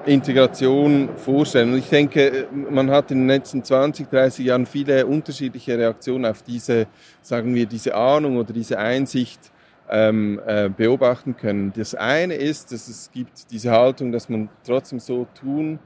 Integration 0.06 1.10
vorstellen. 1.16 1.72
Und 1.72 1.78
ich 1.78 1.88
denke, 1.88 2.46
man 2.52 2.90
hat 2.90 3.10
in 3.10 3.18
den 3.18 3.28
letzten 3.28 3.62
20, 3.62 4.08
30 4.08 4.46
Jahren 4.46 4.66
viele 4.66 5.04
unterschiedliche 5.04 5.76
Reaktionen 5.76 6.26
auf 6.26 6.42
diese, 6.42 6.86
sagen 7.22 7.54
wir, 7.54 7.66
diese 7.66 7.94
Ahnung 7.94 8.36
oder 8.36 8.52
diese 8.52 8.78
Einsicht 8.78 9.40
ähm, 9.90 10.40
äh, 10.46 10.68
beobachten 10.68 11.36
können. 11.36 11.72
Das 11.76 11.94
eine 11.94 12.34
ist, 12.34 12.72
dass 12.72 12.88
es 12.88 13.10
gibt 13.12 13.50
diese 13.50 13.72
Haltung, 13.72 14.12
dass 14.12 14.28
man 14.28 14.48
trotzdem 14.64 15.00
so 15.00 15.26
tun 15.38 15.78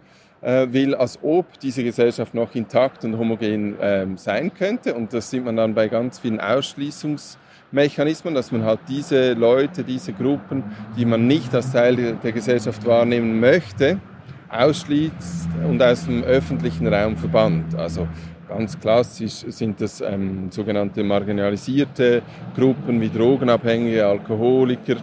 will, 0.42 0.94
als 0.94 1.18
ob 1.22 1.58
diese 1.60 1.84
Gesellschaft 1.84 2.34
noch 2.34 2.54
intakt 2.54 3.04
und 3.04 3.18
homogen 3.18 3.76
ähm, 3.80 4.16
sein 4.16 4.52
könnte. 4.54 4.94
Und 4.94 5.12
das 5.12 5.30
sieht 5.30 5.44
man 5.44 5.56
dann 5.56 5.74
bei 5.74 5.88
ganz 5.88 6.18
vielen 6.18 6.40
Ausschließungs- 6.40 7.36
Mechanismen, 7.72 8.34
dass 8.34 8.50
man 8.50 8.64
halt 8.64 8.80
diese 8.88 9.32
Leute, 9.34 9.84
diese 9.84 10.12
Gruppen, 10.12 10.64
die 10.96 11.04
man 11.04 11.26
nicht 11.26 11.54
als 11.54 11.70
Teil 11.70 12.16
der 12.16 12.32
Gesellschaft 12.32 12.84
wahrnehmen 12.84 13.38
möchte, 13.38 13.98
ausschließt 14.48 15.48
und 15.68 15.80
aus 15.80 16.04
dem 16.04 16.24
öffentlichen 16.24 16.88
Raum 16.92 17.16
verbannt. 17.16 17.76
Also 17.76 18.08
ganz 18.48 18.78
klassisch 18.78 19.44
sind 19.48 19.80
das 19.80 20.00
ähm, 20.00 20.50
sogenannte 20.50 21.04
marginalisierte 21.04 22.22
Gruppen 22.56 23.00
wie 23.00 23.08
Drogenabhängige, 23.08 24.04
Alkoholiker, 24.04 24.96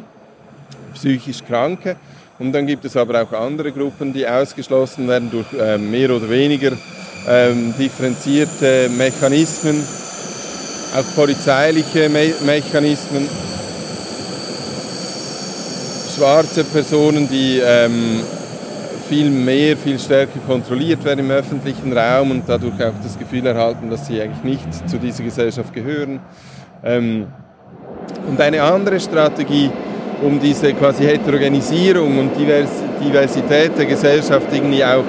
psychisch 0.93 1.43
Kranke. 1.45 1.95
Und 2.39 2.52
dann 2.54 2.67
gibt 2.67 2.86
es 2.86 2.95
aber 2.95 3.23
auch 3.23 3.32
andere 3.34 3.71
Gruppen, 3.71 4.13
die 4.13 4.28
ausgeschlossen 4.28 5.08
werden 5.08 5.32
durch 5.32 5.47
ähm, 5.60 5.89
mehr 5.89 6.12
oder 6.12 6.30
weniger 6.30 6.71
ähm, 7.28 7.73
differenzierte 7.78 8.89
Mechanismen 8.89 9.84
auch 10.95 11.15
polizeiliche 11.15 12.10
Me 12.10 12.34
Mechanismen, 12.45 13.28
schwarze 16.15 16.63
Personen, 16.63 17.28
die 17.30 17.62
ähm, 17.63 18.21
viel 19.08 19.30
mehr, 19.30 19.78
viel 19.78 20.00
stärker 20.00 20.39
kontrolliert 20.47 21.04
werden 21.04 21.19
im 21.19 21.32
öffentlichen 21.32 21.95
Raum 21.95 22.32
und 22.32 22.43
dadurch 22.47 22.84
auch 22.84 22.93
das 23.04 23.17
Gefühl 23.17 23.45
erhalten, 23.45 23.89
dass 23.89 24.08
sie 24.08 24.21
eigentlich 24.21 24.43
nicht 24.43 24.89
zu 24.89 24.97
dieser 24.97 25.23
Gesellschaft 25.23 25.73
gehören. 25.73 26.19
Ähm, 26.84 27.28
und 28.28 28.39
eine 28.39 28.63
andere 28.63 29.00
Strategie, 29.00 29.69
um 30.21 30.39
diese 30.39 30.73
quasi 30.73 31.03
Heterogenisierung 31.06 32.17
und 32.19 32.32
Diversität 32.38 33.77
der 33.77 33.86
Gesellschaft 33.86 34.47
irgendwie 34.51 34.84
auch 34.84 35.03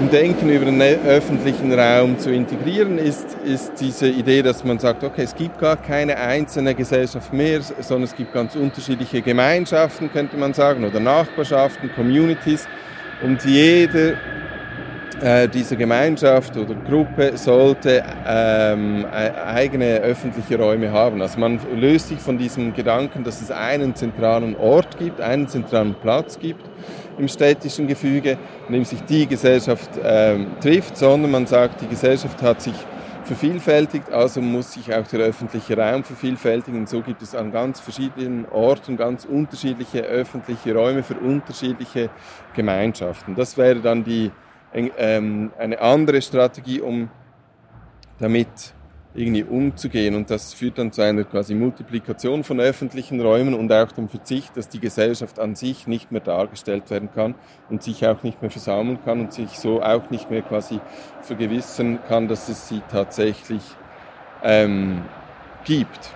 im 0.00 0.10
Denken 0.10 0.50
über 0.50 0.64
den 0.64 0.82
öffentlichen 0.82 1.72
Raum 1.72 2.18
zu 2.18 2.30
integrieren, 2.32 2.98
ist, 2.98 3.36
ist 3.44 3.72
diese 3.78 4.08
Idee, 4.08 4.42
dass 4.42 4.64
man 4.64 4.78
sagt, 4.78 5.04
okay, 5.04 5.22
es 5.22 5.34
gibt 5.34 5.60
gar 5.60 5.76
keine 5.76 6.16
einzelne 6.16 6.74
Gesellschaft 6.74 7.32
mehr, 7.32 7.60
sondern 7.62 8.04
es 8.04 8.16
gibt 8.16 8.32
ganz 8.32 8.56
unterschiedliche 8.56 9.22
Gemeinschaften, 9.22 10.10
könnte 10.12 10.36
man 10.36 10.54
sagen, 10.54 10.84
oder 10.84 10.98
Nachbarschaften, 10.98 11.92
Communities. 11.94 12.66
Und 13.22 13.44
jede 13.44 14.16
äh, 15.22 15.48
dieser 15.48 15.76
Gemeinschaft 15.76 16.56
oder 16.56 16.74
Gruppe 16.74 17.36
sollte 17.36 18.02
ähm, 18.26 19.04
e-, 19.04 19.40
eigene 19.46 20.00
öffentliche 20.00 20.58
Räume 20.58 20.90
haben. 20.90 21.22
Also 21.22 21.38
man 21.38 21.60
löst 21.76 22.08
sich 22.08 22.18
von 22.18 22.38
diesem 22.38 22.74
Gedanken, 22.74 23.22
dass 23.24 23.40
es 23.40 23.50
einen 23.50 23.94
zentralen 23.94 24.56
Ort 24.56 24.98
gibt, 24.98 25.20
einen 25.20 25.48
zentralen 25.48 25.94
Platz 25.94 26.38
gibt 26.38 26.68
im 27.18 27.28
städtischen 27.28 27.86
Gefüge, 27.86 28.36
in 28.66 28.74
dem 28.74 28.84
sich 28.84 29.02
die 29.02 29.26
Gesellschaft 29.26 29.90
ähm, 30.02 30.48
trifft, 30.60 30.96
sondern 30.96 31.30
man 31.30 31.46
sagt, 31.46 31.80
die 31.82 31.88
Gesellschaft 31.88 32.42
hat 32.42 32.60
sich 32.60 32.74
vervielfältigt, 33.24 34.10
also 34.10 34.40
muss 34.40 34.72
sich 34.72 34.92
auch 34.92 35.06
der 35.06 35.20
öffentliche 35.20 35.76
Raum 35.76 36.02
vervielfältigen. 36.02 36.80
Und 36.80 36.88
so 36.88 37.00
gibt 37.00 37.22
es 37.22 37.34
an 37.34 37.52
ganz 37.52 37.80
verschiedenen 37.80 38.46
Orten 38.50 38.96
ganz 38.96 39.24
unterschiedliche 39.24 40.00
öffentliche 40.00 40.74
Räume 40.74 41.02
für 41.02 41.14
unterschiedliche 41.14 42.10
Gemeinschaften. 42.54 43.34
Das 43.36 43.56
wäre 43.56 43.80
dann 43.80 44.02
die, 44.02 44.30
eine 44.72 45.80
andere 45.80 46.22
Strategie, 46.22 46.80
um 46.80 47.10
damit 48.18 48.48
irgendwie 49.14 49.44
umzugehen. 49.44 50.14
Und 50.14 50.30
das 50.30 50.54
führt 50.54 50.78
dann 50.78 50.92
zu 50.92 51.02
einer 51.02 51.24
quasi 51.24 51.54
Multiplikation 51.54 52.44
von 52.44 52.60
öffentlichen 52.60 53.20
Räumen 53.20 53.54
und 53.54 53.70
auch 53.72 53.92
dem 53.92 54.08
Verzicht, 54.08 54.56
dass 54.56 54.68
die 54.68 54.80
Gesellschaft 54.80 55.38
an 55.38 55.54
sich 55.54 55.86
nicht 55.86 56.12
mehr 56.12 56.22
dargestellt 56.22 56.88
werden 56.90 57.10
kann 57.14 57.34
und 57.68 57.82
sich 57.82 58.06
auch 58.06 58.22
nicht 58.22 58.40
mehr 58.40 58.50
versammeln 58.50 58.98
kann 59.04 59.20
und 59.20 59.32
sich 59.32 59.58
so 59.58 59.82
auch 59.82 60.10
nicht 60.10 60.30
mehr 60.30 60.42
quasi 60.42 60.80
vergewissern 61.20 61.98
kann, 62.08 62.28
dass 62.28 62.48
es 62.48 62.68
sie 62.68 62.80
tatsächlich 62.90 63.62
ähm, 64.42 65.02
gibt. 65.64 66.10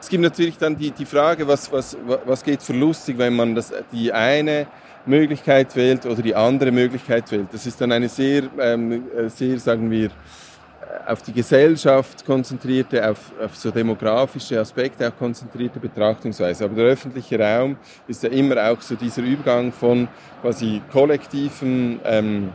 Es 0.00 0.08
gibt 0.08 0.22
natürlich 0.22 0.58
dann 0.58 0.76
die, 0.76 0.90
die 0.90 1.04
Frage, 1.04 1.46
was, 1.46 1.70
was, 1.70 1.96
was 2.24 2.42
geht 2.42 2.62
verlustig, 2.62 3.18
wenn 3.18 3.36
man 3.36 3.54
das, 3.54 3.72
die 3.92 4.12
eine 4.12 4.66
Möglichkeit 5.06 5.74
wählt 5.76 6.06
oder 6.06 6.22
die 6.22 6.34
andere 6.34 6.70
Möglichkeit 6.70 7.30
wählt. 7.32 7.48
Das 7.52 7.66
ist 7.66 7.80
dann 7.80 7.92
eine 7.92 8.08
sehr, 8.08 8.44
ähm, 8.58 9.04
äh, 9.16 9.28
sehr 9.28 9.58
sagen 9.58 9.90
wir, 9.90 10.10
auf 11.06 11.22
die 11.22 11.32
Gesellschaft 11.32 12.24
konzentrierte, 12.24 13.08
auf, 13.08 13.32
auf 13.42 13.56
so 13.56 13.70
demografische 13.70 14.58
Aspekte 14.58 15.08
auch 15.08 15.16
konzentrierte 15.16 15.78
Betrachtungsweise. 15.78 16.64
Aber 16.64 16.74
der 16.74 16.84
öffentliche 16.86 17.38
Raum 17.38 17.76
ist 18.06 18.22
ja 18.22 18.28
immer 18.30 18.70
auch 18.70 18.80
so 18.80 18.94
dieser 18.94 19.22
Übergang 19.22 19.72
von 19.72 20.08
quasi 20.42 20.82
kollektiven 20.90 22.00
ähm, 22.04 22.50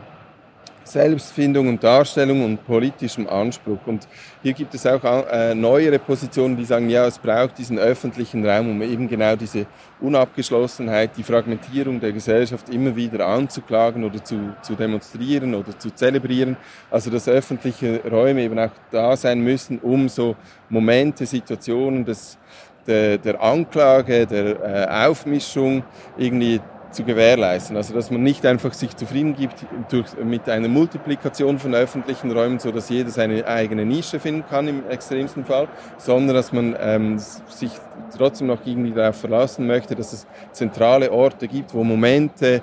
Selbstfindung 0.86 1.68
und 1.68 1.82
Darstellung 1.82 2.44
und 2.44 2.64
politischem 2.64 3.28
Anspruch. 3.28 3.78
Und 3.86 4.06
hier 4.42 4.52
gibt 4.52 4.74
es 4.74 4.86
auch 4.86 5.02
äh, 5.04 5.54
neuere 5.54 5.98
Positionen, 5.98 6.56
die 6.56 6.64
sagen, 6.64 6.88
ja, 6.88 7.06
es 7.06 7.18
braucht 7.18 7.58
diesen 7.58 7.78
öffentlichen 7.78 8.46
Raum, 8.46 8.70
um 8.70 8.82
eben 8.82 9.08
genau 9.08 9.34
diese 9.36 9.66
Unabgeschlossenheit, 10.00 11.16
die 11.16 11.22
Fragmentierung 11.22 11.98
der 12.00 12.12
Gesellschaft 12.12 12.68
immer 12.68 12.94
wieder 12.94 13.26
anzuklagen 13.26 14.04
oder 14.04 14.22
zu, 14.22 14.54
zu 14.62 14.74
demonstrieren 14.74 15.54
oder 15.54 15.76
zu 15.78 15.90
zelebrieren. 15.94 16.56
Also 16.90 17.10
dass 17.10 17.28
öffentliche 17.28 18.00
Räume 18.08 18.42
eben 18.42 18.58
auch 18.58 18.70
da 18.90 19.16
sein 19.16 19.40
müssen, 19.40 19.78
um 19.80 20.08
so 20.08 20.36
Momente, 20.68 21.26
Situationen 21.26 22.04
des, 22.04 22.38
der, 22.86 23.18
der 23.18 23.42
Anklage, 23.42 24.26
der 24.26 24.60
äh, 24.62 25.06
Aufmischung 25.08 25.82
irgendwie 26.16 26.60
zu 26.96 27.04
gewährleisten. 27.04 27.76
Also 27.76 27.94
dass 27.94 28.10
man 28.10 28.22
nicht 28.22 28.44
einfach 28.44 28.72
sich 28.72 28.96
zufrieden 28.96 29.36
gibt 29.36 29.66
durch, 29.90 30.06
mit 30.24 30.48
einer 30.48 30.68
Multiplikation 30.68 31.58
von 31.58 31.74
öffentlichen 31.74 32.32
Räumen, 32.32 32.58
so 32.58 32.72
dass 32.72 32.88
jeder 32.88 33.10
seine 33.10 33.46
eigene 33.46 33.84
Nische 33.84 34.18
finden 34.18 34.44
kann 34.48 34.66
im 34.66 34.88
extremsten 34.88 35.44
Fall, 35.44 35.68
sondern 35.98 36.34
dass 36.34 36.52
man 36.52 36.74
ähm, 36.80 37.18
sich 37.18 37.70
trotzdem 38.16 38.48
noch 38.48 38.66
irgendwie 38.66 38.92
darauf 38.92 39.16
verlassen 39.16 39.66
möchte, 39.66 39.94
dass 39.94 40.12
es 40.12 40.26
zentrale 40.52 41.12
Orte 41.12 41.46
gibt, 41.46 41.74
wo 41.74 41.84
Momente 41.84 42.62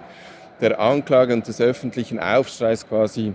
der 0.59 0.79
Anklage 0.79 1.33
und 1.33 1.47
des 1.47 1.61
öffentlichen 1.61 2.19
Aufstreits 2.19 2.87
quasi 2.87 3.33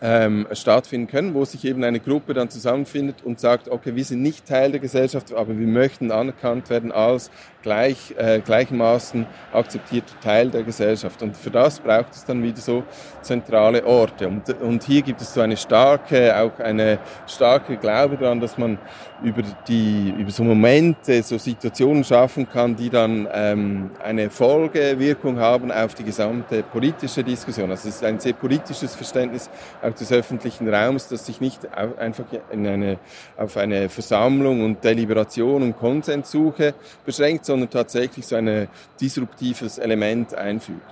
ähm, 0.00 0.46
stattfinden 0.52 1.08
können, 1.08 1.34
wo 1.34 1.44
sich 1.44 1.64
eben 1.64 1.82
eine 1.82 2.00
Gruppe 2.00 2.34
dann 2.34 2.50
zusammenfindet 2.50 3.16
und 3.24 3.40
sagt, 3.40 3.68
okay, 3.68 3.94
wir 3.94 4.04
sind 4.04 4.22
nicht 4.22 4.46
Teil 4.46 4.70
der 4.70 4.80
Gesellschaft, 4.80 5.32
aber 5.32 5.58
wir 5.58 5.66
möchten 5.66 6.10
anerkannt 6.12 6.70
werden 6.70 6.92
als 6.92 7.30
gleich, 7.62 8.14
äh, 8.16 8.40
gleichermaßen 8.40 9.26
akzeptierter 9.52 10.18
Teil 10.20 10.50
der 10.50 10.62
Gesellschaft. 10.62 11.22
Und 11.22 11.36
für 11.36 11.50
das 11.50 11.80
braucht 11.80 12.12
es 12.12 12.24
dann 12.24 12.42
wieder 12.42 12.60
so 12.60 12.84
zentrale 13.22 13.84
Orte. 13.84 14.28
Und, 14.28 14.48
und 14.60 14.82
hier 14.84 15.02
gibt 15.02 15.20
es 15.20 15.34
so 15.34 15.40
eine 15.40 15.56
starke, 15.56 16.36
auch 16.36 16.58
eine 16.60 16.98
starke 17.26 17.76
Glaube 17.76 18.16
daran, 18.16 18.40
dass 18.40 18.56
man 18.56 18.78
über 19.22 19.42
die, 19.66 20.14
über 20.16 20.30
so 20.30 20.44
Momente, 20.44 21.22
so 21.22 21.38
Situationen 21.38 22.04
schaffen 22.04 22.48
kann, 22.48 22.76
die 22.76 22.88
dann 22.88 23.26
ähm, 23.32 23.90
eine 24.02 24.30
Folgewirkung 24.30 25.38
haben 25.38 25.72
auf 25.72 25.94
die 25.94 26.04
gesamte 26.04 26.62
politische 26.62 27.24
Diskussion. 27.24 27.70
Also 27.70 27.88
es 27.88 27.96
ist 27.96 28.04
ein 28.04 28.20
sehr 28.20 28.34
politisches 28.34 28.94
Verständnis 28.94 29.50
auch 29.82 29.92
des 29.92 30.12
öffentlichen 30.12 30.72
Raums, 30.72 31.08
das 31.08 31.26
sich 31.26 31.40
nicht 31.40 31.66
einfach 31.76 32.26
in 32.50 32.66
eine, 32.66 32.98
auf 33.36 33.56
eine 33.56 33.88
Versammlung 33.88 34.64
und 34.64 34.84
Deliberation 34.84 35.62
und 35.62 35.76
Konsenssuche 35.76 36.74
beschränkt, 37.04 37.44
sondern 37.48 37.70
tatsächlich 37.70 38.26
so 38.26 38.36
ein 38.36 38.68
disruptives 39.00 39.78
Element 39.78 40.34
einfügt. 40.34 40.82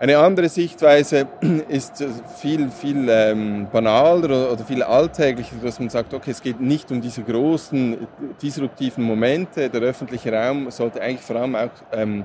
Eine 0.00 0.18
andere 0.18 0.48
Sichtweise 0.48 1.26
ist 1.68 2.04
viel, 2.40 2.70
viel 2.70 3.06
ähm, 3.08 3.68
banaler 3.72 4.52
oder 4.52 4.64
viel 4.64 4.82
alltäglicher, 4.82 5.56
dass 5.62 5.78
man 5.78 5.88
sagt, 5.88 6.12
okay, 6.14 6.30
es 6.30 6.42
geht 6.42 6.60
nicht 6.60 6.90
um 6.90 7.00
diese 7.00 7.22
großen 7.22 8.06
disruptiven 8.42 9.04
Momente. 9.04 9.70
Der 9.70 9.80
öffentliche 9.82 10.32
Raum 10.32 10.70
sollte 10.70 11.00
eigentlich 11.00 11.22
vor 11.22 11.36
allem 11.36 11.54
auch 11.56 11.70
ähm, 11.92 12.24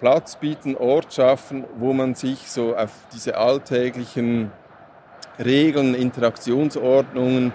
Platz 0.00 0.36
bieten, 0.36 0.76
Ort 0.76 1.12
schaffen, 1.12 1.64
wo 1.76 1.92
man 1.92 2.14
sich 2.14 2.50
so 2.50 2.74
auf 2.76 2.90
diese 3.14 3.36
alltäglichen 3.36 4.50
Regeln, 5.38 5.94
Interaktionsordnungen, 5.94 7.52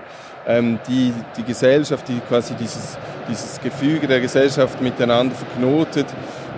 ähm, 0.47 0.79
die 0.87 1.13
die 1.35 1.43
Gesellschaft, 1.43 2.07
die 2.07 2.19
quasi 2.27 2.55
dieses, 2.55 2.97
dieses 3.29 3.59
Gefüge 3.61 4.07
der 4.07 4.21
Gesellschaft 4.21 4.81
miteinander 4.81 5.35
verknotet, 5.35 6.05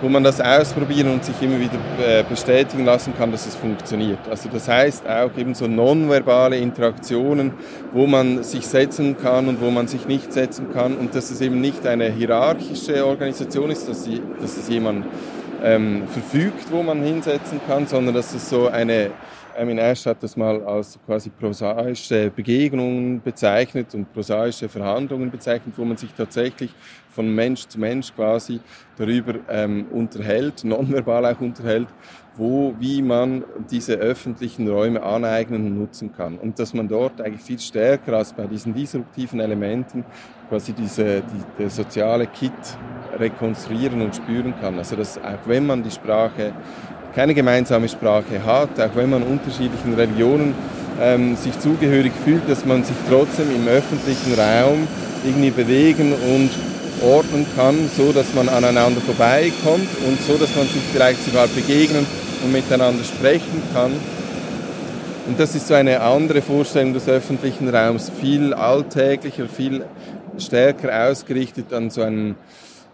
wo 0.00 0.08
man 0.08 0.24
das 0.24 0.40
ausprobieren 0.40 1.12
und 1.12 1.24
sich 1.24 1.34
immer 1.42 1.58
wieder 1.58 1.78
äh, 2.02 2.22
bestätigen 2.22 2.84
lassen 2.84 3.12
kann, 3.16 3.30
dass 3.32 3.46
es 3.46 3.54
funktioniert. 3.54 4.18
Also 4.30 4.48
das 4.50 4.68
heißt 4.68 5.06
auch 5.06 5.36
eben 5.36 5.54
so 5.54 5.66
nonverbale 5.66 6.56
Interaktionen, 6.56 7.52
wo 7.92 8.06
man 8.06 8.42
sich 8.42 8.66
setzen 8.66 9.18
kann 9.18 9.48
und 9.48 9.60
wo 9.60 9.70
man 9.70 9.88
sich 9.88 10.06
nicht 10.06 10.32
setzen 10.32 10.72
kann 10.72 10.96
und 10.96 11.14
dass 11.14 11.30
es 11.30 11.40
eben 11.40 11.60
nicht 11.60 11.86
eine 11.86 12.10
hierarchische 12.10 13.04
Organisation 13.04 13.70
ist, 13.70 13.88
dass, 13.88 14.04
sie, 14.04 14.22
dass 14.40 14.56
es 14.56 14.68
jemand 14.68 15.04
ähm, 15.62 16.04
verfügt, 16.08 16.70
wo 16.70 16.82
man 16.82 17.02
hinsetzen 17.02 17.60
kann, 17.66 17.86
sondern 17.86 18.14
dass 18.14 18.32
es 18.32 18.48
so 18.48 18.68
eine 18.68 19.10
Armin 19.58 19.78
Ash 19.78 20.06
hat 20.06 20.22
das 20.22 20.36
mal 20.36 20.62
als 20.64 20.98
quasi 21.06 21.30
prosaische 21.30 22.30
Begegnungen 22.30 23.20
bezeichnet 23.20 23.94
und 23.94 24.12
prosaische 24.12 24.68
Verhandlungen 24.68 25.30
bezeichnet, 25.30 25.74
wo 25.76 25.84
man 25.84 25.96
sich 25.96 26.12
tatsächlich 26.12 26.74
von 27.08 27.34
Mensch 27.34 27.66
zu 27.66 27.78
Mensch 27.78 28.14
quasi 28.14 28.60
darüber 28.96 29.34
ähm, 29.48 29.86
unterhält, 29.90 30.64
nonverbal 30.64 31.26
auch 31.26 31.40
unterhält, 31.40 31.88
wo, 32.36 32.74
wie 32.78 33.02
man 33.02 33.44
diese 33.70 33.94
öffentlichen 33.94 34.68
Räume 34.68 35.02
aneignen 35.02 35.66
und 35.66 35.78
nutzen 35.78 36.12
kann. 36.12 36.38
Und 36.38 36.58
dass 36.58 36.72
man 36.72 36.88
dort 36.88 37.20
eigentlich 37.20 37.42
viel 37.42 37.58
stärker 37.58 38.16
als 38.16 38.32
bei 38.32 38.46
diesen 38.46 38.72
disruptiven 38.72 39.40
Elementen 39.40 40.04
quasi 40.48 40.72
diese, 40.72 41.20
die, 41.20 41.44
der 41.58 41.70
soziale 41.70 42.26
Kit 42.26 42.52
rekonstruieren 43.18 44.00
und 44.02 44.16
spüren 44.16 44.54
kann. 44.60 44.78
Also 44.78 44.96
dass 44.96 45.18
auch 45.18 45.46
wenn 45.46 45.66
man 45.66 45.82
die 45.82 45.90
Sprache 45.90 46.52
keine 47.14 47.34
gemeinsame 47.34 47.88
Sprache 47.88 48.44
hat, 48.44 48.80
auch 48.80 48.94
wenn 48.94 49.10
man 49.10 49.22
unterschiedlichen 49.22 49.94
Religionen 49.94 50.54
ähm, 51.00 51.36
sich 51.36 51.58
zugehörig 51.58 52.12
fühlt, 52.24 52.48
dass 52.48 52.64
man 52.64 52.84
sich 52.84 52.96
trotzdem 53.08 53.50
im 53.54 53.66
öffentlichen 53.66 54.34
Raum 54.34 54.86
irgendwie 55.24 55.50
bewegen 55.50 56.12
und 56.12 56.50
ordnen 57.02 57.46
kann, 57.56 57.90
so 57.96 58.12
dass 58.12 58.34
man 58.34 58.48
aneinander 58.48 59.00
vorbeikommt 59.00 59.88
und 60.06 60.20
so 60.20 60.36
dass 60.36 60.54
man 60.54 60.66
sich 60.66 60.82
vielleicht 60.92 61.24
sogar 61.24 61.48
begegnen 61.48 62.06
und 62.44 62.52
miteinander 62.52 63.04
sprechen 63.04 63.62
kann. 63.72 63.92
Und 65.26 65.38
das 65.38 65.54
ist 65.54 65.68
so 65.68 65.74
eine 65.74 66.00
andere 66.00 66.42
Vorstellung 66.42 66.92
des 66.92 67.08
öffentlichen 67.08 67.68
Raums, 67.68 68.10
viel 68.20 68.52
alltäglicher, 68.52 69.48
viel 69.48 69.84
stärker 70.38 71.08
ausgerichtet 71.08 71.72
an 71.72 71.90
so, 71.90 72.02
einen, 72.02 72.36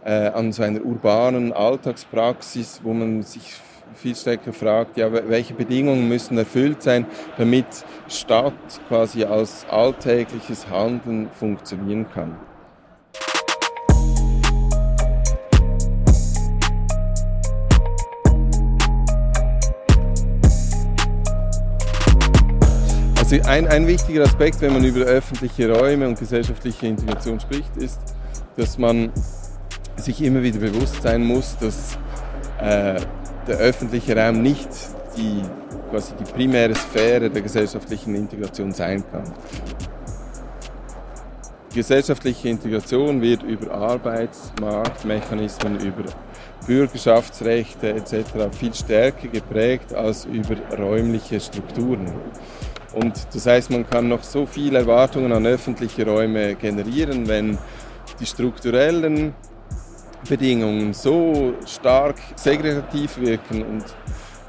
äh, 0.04 0.28
an 0.28 0.52
so 0.52 0.62
einer 0.62 0.84
urbanen 0.84 1.52
Alltagspraxis, 1.52 2.80
wo 2.82 2.92
man 2.92 3.22
sich 3.22 3.54
viel 3.96 4.14
stärker 4.14 4.52
fragt, 4.52 4.96
ja, 4.96 5.10
welche 5.12 5.54
Bedingungen 5.54 6.08
müssen 6.08 6.38
erfüllt 6.38 6.82
sein, 6.82 7.06
damit 7.38 7.66
Stadt 8.08 8.52
quasi 8.88 9.24
als 9.24 9.66
alltägliches 9.70 10.68
Handeln 10.68 11.28
funktionieren 11.32 12.06
kann. 12.12 12.36
Also 23.18 23.42
ein, 23.48 23.66
ein 23.66 23.88
wichtiger 23.88 24.22
Aspekt, 24.22 24.60
wenn 24.60 24.72
man 24.72 24.84
über 24.84 25.00
öffentliche 25.00 25.68
Räume 25.68 26.06
und 26.06 26.16
gesellschaftliche 26.16 26.86
Integration 26.86 27.40
spricht, 27.40 27.76
ist, 27.76 27.98
dass 28.56 28.78
man 28.78 29.10
sich 29.96 30.22
immer 30.22 30.44
wieder 30.44 30.60
bewusst 30.60 31.02
sein 31.02 31.24
muss, 31.24 31.56
dass 31.58 31.98
äh, 32.60 33.00
der 33.46 33.58
öffentliche 33.58 34.16
Raum 34.16 34.42
nicht 34.42 34.68
die, 35.16 35.42
quasi 35.90 36.14
die 36.18 36.24
primäre 36.24 36.74
Sphäre 36.74 37.30
der 37.30 37.42
gesellschaftlichen 37.42 38.14
Integration 38.14 38.72
sein 38.72 39.04
kann. 39.10 39.24
Gesellschaftliche 41.74 42.48
Integration 42.48 43.20
wird 43.20 43.42
über 43.42 43.74
Arbeitsmarktmechanismen, 43.74 45.78
über 45.80 46.04
Bürgerschaftsrechte 46.66 47.90
etc. 47.90 48.48
viel 48.50 48.72
stärker 48.74 49.28
geprägt 49.28 49.92
als 49.94 50.24
über 50.24 50.56
räumliche 50.78 51.38
Strukturen. 51.38 52.10
Und 52.94 53.12
das 53.34 53.46
heißt, 53.46 53.70
man 53.70 53.86
kann 53.88 54.08
noch 54.08 54.22
so 54.22 54.46
viele 54.46 54.78
Erwartungen 54.78 55.32
an 55.32 55.46
öffentliche 55.46 56.06
Räume 56.06 56.54
generieren, 56.54 57.28
wenn 57.28 57.58
die 58.20 58.26
strukturellen 58.26 59.34
Bedingungen 60.26 60.92
so 60.92 61.54
stark 61.66 62.16
segregativ 62.34 63.18
wirken 63.18 63.62
und 63.62 63.84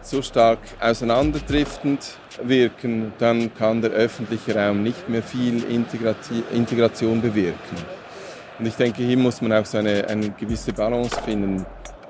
so 0.01 0.21
stark 0.21 0.59
auseinanderdriftend 0.79 2.17
wirken, 2.43 3.13
dann 3.17 3.53
kann 3.53 3.81
der 3.81 3.91
öffentliche 3.91 4.55
Raum 4.55 4.83
nicht 4.83 5.09
mehr 5.09 5.23
viel 5.23 5.63
Integration 6.53 7.21
bewirken. 7.21 7.77
Und 8.59 8.65
ich 8.65 8.75
denke, 8.75 9.03
hier 9.03 9.17
muss 9.17 9.41
man 9.41 9.53
auch 9.53 9.65
so 9.65 9.77
eine, 9.77 10.07
eine 10.07 10.29
gewisse 10.31 10.73
Balance 10.73 11.15
finden, 11.23 11.65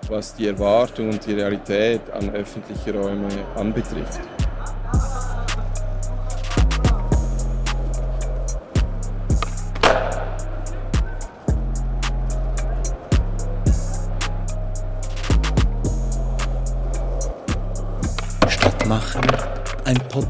was 0.07 0.35
die 0.35 0.47
Erwartung 0.47 1.09
und 1.09 1.25
die 1.25 1.33
Realität 1.33 2.01
an 2.11 2.29
öffentliche 2.29 2.93
Räume 2.93 3.27
anbetrifft. 3.55 4.21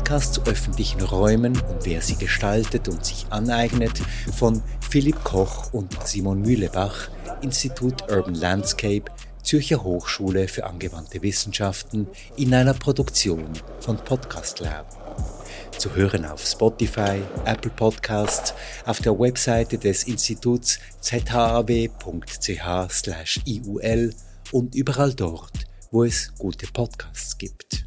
Podcast 0.08 0.36
zu 0.36 0.44
öffentlichen 0.44 1.02
Räumen 1.02 1.60
und 1.60 1.84
wer 1.86 2.02
sie 2.02 2.16
gestaltet 2.16 2.88
und 2.88 3.04
sich 3.04 3.26
aneignet 3.30 4.02
von 4.34 4.64
Philipp 4.90 5.22
Koch 5.26 5.74
und 5.74 5.98
Simon 6.08 6.42
Mühlebach, 6.42 7.10
Institut 7.42 8.10
Urban 8.10 8.36
Landscape, 8.36 9.12
Zürcher 9.44 9.84
Hochschule 9.84 10.48
für 10.48 10.64
angewandte 10.66 11.22
Wissenschaften 11.22 12.08
in 12.38 12.54
einer 12.54 12.74
Produktion 12.74 13.50
von 13.82 13.98
Podcast 13.98 14.62
Lab. 14.62 14.88
Zu 15.78 15.94
hören 15.94 16.24
auf 16.26 16.42
Spotify, 16.42 17.22
Apple 17.44 17.72
Podcasts, 17.72 18.54
auf 18.86 19.02
der 19.02 19.20
Webseite 19.20 19.78
des 19.78 20.06
Instituts 20.06 20.80
zhaw.ch/iul 21.02 21.76
und 24.54 24.74
überall 24.74 25.14
dort, 25.14 25.68
wo 25.92 26.06
es 26.06 26.34
gute 26.38 26.68
Podcasts 26.68 27.38
gibt. 27.38 27.87